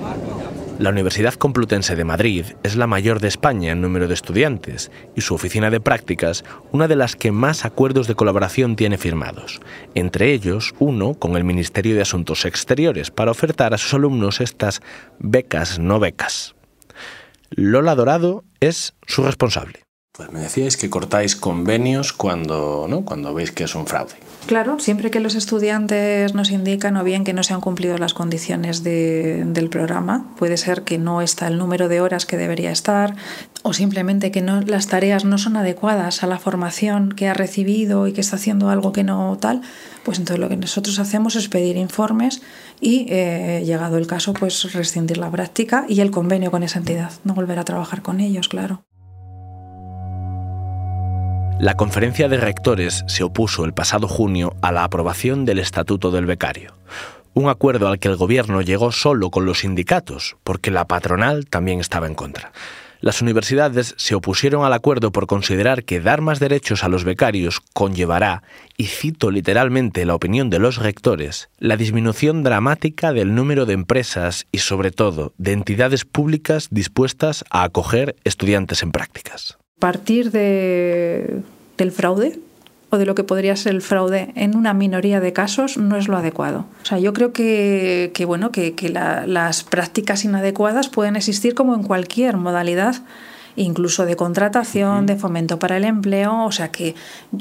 La 0.78 0.88
Universidad 0.88 1.34
Complutense 1.34 1.94
de 1.94 2.04
Madrid 2.04 2.46
es 2.62 2.76
la 2.76 2.86
mayor 2.86 3.20
de 3.20 3.28
España 3.28 3.72
en 3.72 3.82
número 3.82 4.08
de 4.08 4.14
estudiantes 4.14 4.90
y 5.14 5.20
su 5.20 5.34
oficina 5.34 5.68
de 5.68 5.80
prácticas 5.80 6.42
una 6.72 6.88
de 6.88 6.96
las 6.96 7.16
que 7.16 7.32
más 7.32 7.66
acuerdos 7.66 8.06
de 8.06 8.14
colaboración 8.14 8.76
tiene 8.76 8.96
firmados, 8.96 9.60
entre 9.94 10.32
ellos 10.32 10.74
uno 10.78 11.12
con 11.12 11.36
el 11.36 11.44
Ministerio 11.44 11.94
de 11.94 12.00
Asuntos 12.00 12.46
Exteriores 12.46 13.10
para 13.10 13.32
ofertar 13.32 13.74
a 13.74 13.78
sus 13.78 13.92
alumnos 13.92 14.40
estas 14.40 14.80
becas 15.18 15.78
no 15.78 16.00
becas. 16.00 16.54
Lola 17.50 17.94
Dorado 17.94 18.42
es 18.58 18.94
su 19.06 19.22
responsable. 19.22 19.84
Pues 20.16 20.30
me 20.30 20.38
decíais 20.38 20.76
que 20.76 20.88
cortáis 20.88 21.34
convenios 21.34 22.12
cuando, 22.12 22.86
¿no? 22.88 23.04
cuando 23.04 23.34
veis 23.34 23.50
que 23.50 23.64
es 23.64 23.74
un 23.74 23.84
fraude. 23.84 24.14
Claro, 24.46 24.78
siempre 24.78 25.10
que 25.10 25.18
los 25.18 25.34
estudiantes 25.34 26.34
nos 26.34 26.52
indican 26.52 26.96
o 26.96 27.02
bien 27.02 27.24
que 27.24 27.32
no 27.32 27.42
se 27.42 27.52
han 27.52 27.60
cumplido 27.60 27.98
las 27.98 28.14
condiciones 28.14 28.84
del 28.84 29.68
programa, 29.70 30.32
puede 30.38 30.56
ser 30.56 30.82
que 30.82 30.98
no 30.98 31.20
está 31.20 31.48
el 31.48 31.58
número 31.58 31.88
de 31.88 32.00
horas 32.00 32.26
que 32.26 32.36
debería 32.36 32.70
estar 32.70 33.16
o 33.64 33.72
simplemente 33.72 34.30
que 34.30 34.40
no, 34.40 34.60
las 34.60 34.86
tareas 34.86 35.24
no 35.24 35.36
son 35.36 35.56
adecuadas 35.56 36.22
a 36.22 36.28
la 36.28 36.38
formación 36.38 37.10
que 37.10 37.26
ha 37.26 37.34
recibido 37.34 38.06
y 38.06 38.12
que 38.12 38.20
está 38.20 38.36
haciendo 38.36 38.70
algo 38.70 38.92
que 38.92 39.02
no 39.02 39.36
tal, 39.40 39.62
pues 40.04 40.20
entonces 40.20 40.38
lo 40.38 40.48
que 40.48 40.56
nosotros 40.56 41.00
hacemos 41.00 41.34
es 41.34 41.48
pedir 41.48 41.76
informes 41.76 42.40
y, 42.80 43.06
eh, 43.08 43.64
llegado 43.66 43.98
el 43.98 44.06
caso, 44.06 44.32
pues 44.32 44.74
rescindir 44.74 45.18
la 45.18 45.32
práctica 45.32 45.86
y 45.88 46.02
el 46.02 46.12
convenio 46.12 46.52
con 46.52 46.62
esa 46.62 46.78
entidad, 46.78 47.10
no 47.24 47.34
volver 47.34 47.58
a 47.58 47.64
trabajar 47.64 48.02
con 48.02 48.20
ellos, 48.20 48.46
claro. 48.46 48.84
La 51.60 51.74
conferencia 51.76 52.28
de 52.28 52.36
rectores 52.36 53.04
se 53.06 53.22
opuso 53.22 53.64
el 53.64 53.72
pasado 53.72 54.08
junio 54.08 54.56
a 54.60 54.72
la 54.72 54.82
aprobación 54.82 55.44
del 55.44 55.60
Estatuto 55.60 56.10
del 56.10 56.26
Becario, 56.26 56.74
un 57.32 57.48
acuerdo 57.48 57.86
al 57.86 58.00
que 58.00 58.08
el 58.08 58.16
gobierno 58.16 58.60
llegó 58.60 58.90
solo 58.90 59.30
con 59.30 59.46
los 59.46 59.60
sindicatos, 59.60 60.36
porque 60.42 60.72
la 60.72 60.86
patronal 60.86 61.46
también 61.46 61.78
estaba 61.78 62.08
en 62.08 62.16
contra. 62.16 62.52
Las 63.00 63.22
universidades 63.22 63.94
se 63.98 64.16
opusieron 64.16 64.64
al 64.64 64.72
acuerdo 64.72 65.12
por 65.12 65.26
considerar 65.26 65.84
que 65.84 66.00
dar 66.00 66.22
más 66.22 66.40
derechos 66.40 66.82
a 66.82 66.88
los 66.88 67.04
becarios 67.04 67.60
conllevará, 67.72 68.42
y 68.76 68.86
cito 68.86 69.30
literalmente 69.30 70.04
la 70.06 70.16
opinión 70.16 70.50
de 70.50 70.58
los 70.58 70.78
rectores, 70.78 71.50
la 71.58 71.76
disminución 71.76 72.42
dramática 72.42 73.12
del 73.12 73.34
número 73.34 73.64
de 73.64 73.74
empresas 73.74 74.46
y 74.50 74.58
sobre 74.58 74.90
todo 74.90 75.32
de 75.38 75.52
entidades 75.52 76.04
públicas 76.04 76.66
dispuestas 76.72 77.44
a 77.50 77.62
acoger 77.62 78.16
estudiantes 78.24 78.82
en 78.82 78.90
prácticas 78.90 79.56
partir 79.84 80.30
de, 80.30 81.42
del 81.76 81.92
fraude 81.92 82.40
o 82.88 82.96
de 82.96 83.04
lo 83.04 83.14
que 83.14 83.22
podría 83.22 83.54
ser 83.54 83.74
el 83.74 83.82
fraude 83.82 84.32
en 84.34 84.56
una 84.56 84.72
minoría 84.72 85.20
de 85.20 85.34
casos 85.34 85.76
no 85.76 85.98
es 85.98 86.08
lo 86.08 86.16
adecuado. 86.16 86.64
O 86.82 86.86
sea, 86.86 86.98
yo 86.98 87.12
creo 87.12 87.34
que, 87.34 88.10
bueno, 88.26 88.50
que, 88.50 88.74
las 89.26 89.62
prácticas 89.62 90.24
inadecuadas 90.24 90.88
pueden 90.88 91.16
existir 91.16 91.54
como 91.54 91.74
en 91.74 91.82
cualquier 91.82 92.38
modalidad 92.38 93.02
incluso 93.56 94.06
de 94.06 94.16
contratación, 94.16 95.04
de 95.04 95.16
fomento 95.16 95.58
para 95.58 95.76
el 95.76 95.84
empleo, 95.84 96.46
o 96.46 96.50
sea 96.50 96.72
que 96.72 96.94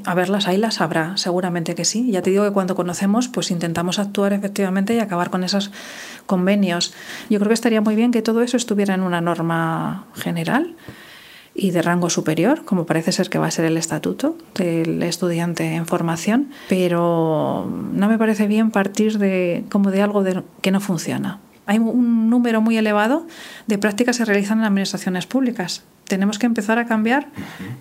a 0.04 0.14
verlas 0.14 0.46
ahí 0.46 0.58
las 0.58 0.82
habrá, 0.82 1.16
seguramente 1.16 1.76
que 1.76 1.86
sí. 1.86 2.12
Ya 2.12 2.22
te 2.22 2.30
digo 2.30 2.44
que 2.44 2.52
cuando 2.52 2.76
conocemos, 2.76 3.30
pues 3.30 3.52
intentamos 3.52 4.00
actuar 4.00 4.34
efectivamente 4.34 4.94
y 4.94 5.00
acabar 5.00 5.30
con 5.30 5.46
esos 5.46 5.72
convenios. 6.26 6.94
Yo 7.30 7.40
creo 7.40 7.48
que 7.48 7.56
estaría 7.56 7.80
muy 7.80 7.96
bien 7.96 8.12
que 8.12 8.22
todo 8.22 8.42
eso 8.42 8.58
estuviera 8.58 8.94
en 8.94 9.02
una 9.02 9.22
norma 9.22 10.08
general 10.14 10.76
y 11.56 11.72
de 11.72 11.82
rango 11.82 12.10
superior, 12.10 12.66
como 12.66 12.86
parece 12.86 13.12
ser 13.12 13.30
que 13.30 13.38
va 13.38 13.48
a 13.48 13.52
ser 13.52 13.66
el 13.66 13.78
estatuto 13.78 14.36
del 14.56 15.04
estudiante 15.04 15.76
en 15.76 15.86
formación, 15.86 16.50
pero 16.68 17.70
no 17.94 18.08
me 18.08 18.18
parece 18.18 18.48
bien 18.48 18.72
partir 18.72 19.20
de 19.20 19.64
como 19.70 19.92
de 19.92 20.02
algo 20.02 20.24
que 20.62 20.72
no 20.72 20.80
funciona. 20.80 21.40
Hay 21.66 21.80
un 21.80 22.30
número 22.30 22.62
muy 22.62 22.78
elevado 22.78 23.26
de 23.68 23.78
prácticas 23.78 24.18
que 24.18 24.24
se 24.24 24.26
realizan 24.26 24.60
en 24.60 24.66
administraciones 24.66 25.28
públicas. 25.28 25.84
Tenemos 26.06 26.38
que 26.38 26.46
empezar 26.46 26.78
a 26.80 26.86
cambiar 26.86 27.28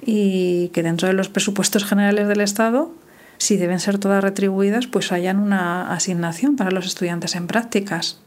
y 0.04 0.68
que 0.68 0.82
dentro 0.82 1.08
de 1.08 1.14
los 1.14 1.28
presupuestos 1.28 1.84
generales 1.84 2.28
del 2.28 2.40
Estado, 2.40 2.92
si 3.38 3.56
deben 3.56 3.80
ser 3.80 3.98
todas 3.98 4.22
retribuidas, 4.22 4.86
pues 4.86 5.10
hayan 5.10 5.40
una 5.40 5.92
asignación 5.92 6.54
para 6.54 6.70
los 6.70 6.86
estudiantes 6.86 7.34
en 7.34 7.48
prácticas. 7.48 8.20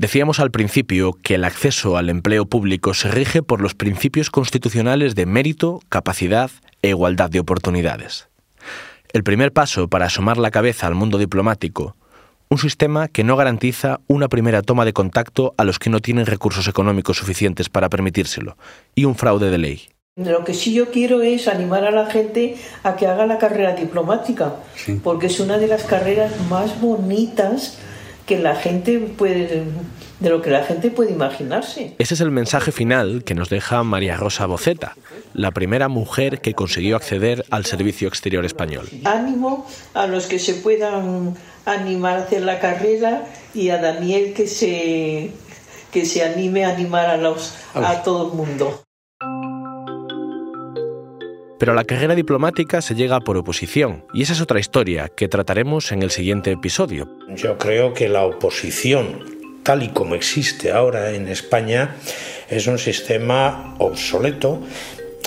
Decíamos 0.00 0.40
al 0.40 0.50
principio 0.50 1.12
que 1.12 1.34
el 1.34 1.44
acceso 1.44 1.98
al 1.98 2.08
empleo 2.08 2.46
público 2.46 2.94
se 2.94 3.10
rige 3.10 3.42
por 3.42 3.60
los 3.60 3.74
principios 3.74 4.30
constitucionales 4.30 5.14
de 5.14 5.26
mérito, 5.26 5.82
capacidad 5.90 6.50
e 6.80 6.88
igualdad 6.88 7.28
de 7.28 7.38
oportunidades. 7.38 8.30
El 9.12 9.24
primer 9.24 9.52
paso 9.52 9.88
para 9.88 10.06
asomar 10.06 10.38
la 10.38 10.50
cabeza 10.50 10.86
al 10.86 10.94
mundo 10.94 11.18
diplomático, 11.18 11.96
un 12.48 12.56
sistema 12.56 13.08
que 13.08 13.24
no 13.24 13.36
garantiza 13.36 14.00
una 14.06 14.28
primera 14.28 14.62
toma 14.62 14.86
de 14.86 14.94
contacto 14.94 15.52
a 15.58 15.64
los 15.64 15.78
que 15.78 15.90
no 15.90 16.00
tienen 16.00 16.24
recursos 16.24 16.66
económicos 16.66 17.18
suficientes 17.18 17.68
para 17.68 17.90
permitírselo, 17.90 18.56
y 18.94 19.04
un 19.04 19.16
fraude 19.16 19.50
de 19.50 19.58
ley. 19.58 19.82
Lo 20.16 20.44
que 20.44 20.54
sí 20.54 20.72
yo 20.72 20.90
quiero 20.90 21.20
es 21.20 21.46
animar 21.46 21.84
a 21.84 21.90
la 21.90 22.06
gente 22.06 22.56
a 22.84 22.96
que 22.96 23.06
haga 23.06 23.26
la 23.26 23.36
carrera 23.36 23.74
diplomática, 23.74 24.54
porque 25.04 25.26
es 25.26 25.40
una 25.40 25.58
de 25.58 25.66
las 25.66 25.84
carreras 25.84 26.32
más 26.48 26.80
bonitas 26.80 27.78
que 28.30 28.38
la 28.38 28.54
gente 28.54 29.00
puede 29.00 29.64
de 30.20 30.30
lo 30.30 30.40
que 30.40 30.50
la 30.50 30.62
gente 30.62 30.92
puede 30.92 31.10
imaginarse. 31.10 31.96
Ese 31.98 32.14
es 32.14 32.20
el 32.20 32.30
mensaje 32.30 32.70
final 32.70 33.24
que 33.24 33.34
nos 33.34 33.48
deja 33.48 33.82
María 33.82 34.16
Rosa 34.16 34.46
Boceta, 34.46 34.94
la 35.34 35.50
primera 35.50 35.88
mujer 35.88 36.40
que 36.40 36.54
consiguió 36.54 36.94
acceder 36.94 37.44
al 37.50 37.66
Servicio 37.66 38.06
Exterior 38.06 38.44
Español. 38.44 38.88
Ánimo 39.04 39.66
a 39.94 40.06
los 40.06 40.26
que 40.26 40.38
se 40.38 40.54
puedan 40.54 41.34
animar 41.64 42.18
a 42.18 42.22
hacer 42.22 42.42
la 42.42 42.60
carrera 42.60 43.26
y 43.52 43.70
a 43.70 43.78
Daniel 43.78 44.32
que 44.32 44.46
se 44.46 45.32
que 45.90 46.04
se 46.04 46.22
anime 46.22 46.64
a 46.64 46.68
animar 46.68 47.06
a 47.06 47.16
los 47.16 47.56
a 47.74 48.04
todo 48.04 48.30
el 48.30 48.36
mundo. 48.36 48.84
Pero 51.60 51.72
a 51.72 51.74
la 51.74 51.84
carrera 51.84 52.14
diplomática 52.14 52.80
se 52.80 52.94
llega 52.94 53.20
por 53.20 53.36
oposición, 53.36 54.06
y 54.14 54.22
esa 54.22 54.32
es 54.32 54.40
otra 54.40 54.58
historia 54.58 55.10
que 55.14 55.28
trataremos 55.28 55.92
en 55.92 56.02
el 56.02 56.10
siguiente 56.10 56.50
episodio. 56.50 57.06
Yo 57.36 57.58
creo 57.58 57.92
que 57.92 58.08
la 58.08 58.24
oposición, 58.24 59.26
tal 59.62 59.82
y 59.82 59.88
como 59.88 60.14
existe 60.14 60.72
ahora 60.72 61.10
en 61.10 61.28
España, 61.28 61.96
es 62.48 62.66
un 62.66 62.78
sistema 62.78 63.74
obsoleto 63.76 64.62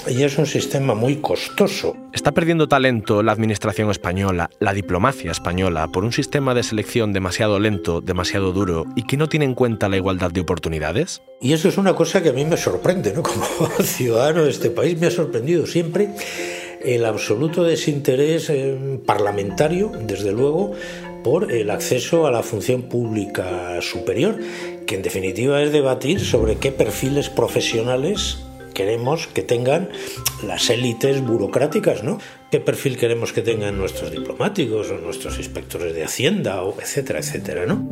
y 0.07 0.23
es 0.23 0.37
un 0.37 0.45
sistema 0.45 0.93
muy 0.93 1.17
costoso. 1.17 1.95
¿Está 2.13 2.31
perdiendo 2.31 2.67
talento 2.67 3.23
la 3.23 3.31
administración 3.31 3.89
española, 3.89 4.49
la 4.59 4.73
diplomacia 4.73 5.31
española, 5.31 5.87
por 5.87 6.03
un 6.03 6.11
sistema 6.11 6.53
de 6.53 6.63
selección 6.63 7.13
demasiado 7.13 7.59
lento, 7.59 8.01
demasiado 8.01 8.51
duro 8.51 8.85
y 8.95 9.03
que 9.03 9.17
no 9.17 9.27
tiene 9.29 9.45
en 9.45 9.55
cuenta 9.55 9.89
la 9.89 9.97
igualdad 9.97 10.31
de 10.31 10.41
oportunidades? 10.41 11.21
Y 11.41 11.53
eso 11.53 11.69
es 11.69 11.77
una 11.77 11.95
cosa 11.95 12.21
que 12.21 12.29
a 12.29 12.33
mí 12.33 12.45
me 12.45 12.57
sorprende, 12.57 13.13
¿no? 13.13 13.23
Como 13.23 13.45
ciudadano 13.81 14.43
de 14.43 14.51
este 14.51 14.69
país 14.69 14.99
me 14.99 15.07
ha 15.07 15.11
sorprendido 15.11 15.65
siempre 15.65 16.09
el 16.83 17.05
absoluto 17.05 17.63
desinterés 17.63 18.49
eh, 18.49 18.99
parlamentario, 19.05 19.91
desde 20.05 20.33
luego, 20.33 20.73
por 21.23 21.51
el 21.51 21.69
acceso 21.69 22.27
a 22.27 22.31
la 22.31 22.43
función 22.43 22.83
pública 22.83 23.81
superior, 23.81 24.37
que 24.85 24.95
en 24.95 25.01
definitiva 25.01 25.61
es 25.61 25.71
debatir 25.71 26.19
sobre 26.19 26.57
qué 26.57 26.71
perfiles 26.71 27.29
profesionales 27.29 28.43
queremos 28.73 29.27
que 29.27 29.43
tengan 29.43 29.89
las 30.45 30.69
élites 30.69 31.21
burocráticas, 31.21 32.03
¿no? 32.03 32.19
¿Qué 32.51 32.59
perfil 32.59 32.97
queremos 32.97 33.31
que 33.33 33.41
tengan 33.41 33.77
nuestros 33.77 34.11
diplomáticos 34.11 34.91
o 34.91 34.97
nuestros 34.97 35.37
inspectores 35.37 35.93
de 35.93 36.03
Hacienda, 36.03 36.63
o 36.63 36.79
etcétera, 36.79 37.19
etcétera, 37.19 37.65
¿no? 37.65 37.87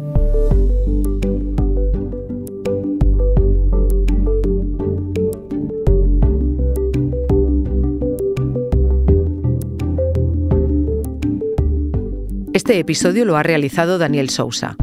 Este 12.54 12.78
episodio 12.78 13.26
lo 13.26 13.38
ha 13.38 13.44
realizado 13.44 13.98
Daniel 13.98 14.30
Sousa. 14.30 14.76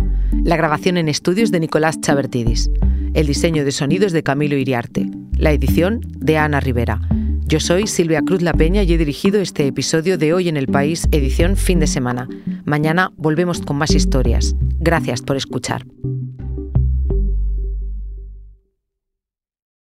La 0.42 0.56
grabación 0.56 0.96
en 0.96 1.08
estudios 1.08 1.50
de 1.50 1.60
Nicolás 1.60 2.00
Chabertidis. 2.00 2.70
El 3.14 3.26
diseño 3.26 3.64
de 3.64 3.72
sonidos 3.72 4.12
de 4.12 4.22
Camilo 4.22 4.56
Iriarte. 4.56 5.17
La 5.38 5.52
edición 5.52 6.00
de 6.16 6.36
Ana 6.36 6.58
Rivera. 6.58 7.00
Yo 7.46 7.60
soy 7.60 7.86
Silvia 7.86 8.22
Cruz 8.22 8.42
La 8.42 8.52
Peña 8.52 8.82
y 8.82 8.92
he 8.92 8.98
dirigido 8.98 9.40
este 9.40 9.68
episodio 9.68 10.18
de 10.18 10.34
Hoy 10.34 10.48
en 10.48 10.56
el 10.56 10.66
País, 10.66 11.06
edición 11.12 11.56
fin 11.56 11.78
de 11.78 11.86
semana. 11.86 12.28
Mañana 12.64 13.12
volvemos 13.16 13.60
con 13.60 13.76
más 13.76 13.94
historias. 13.94 14.56
Gracias 14.80 15.22
por 15.22 15.36
escuchar. 15.36 15.86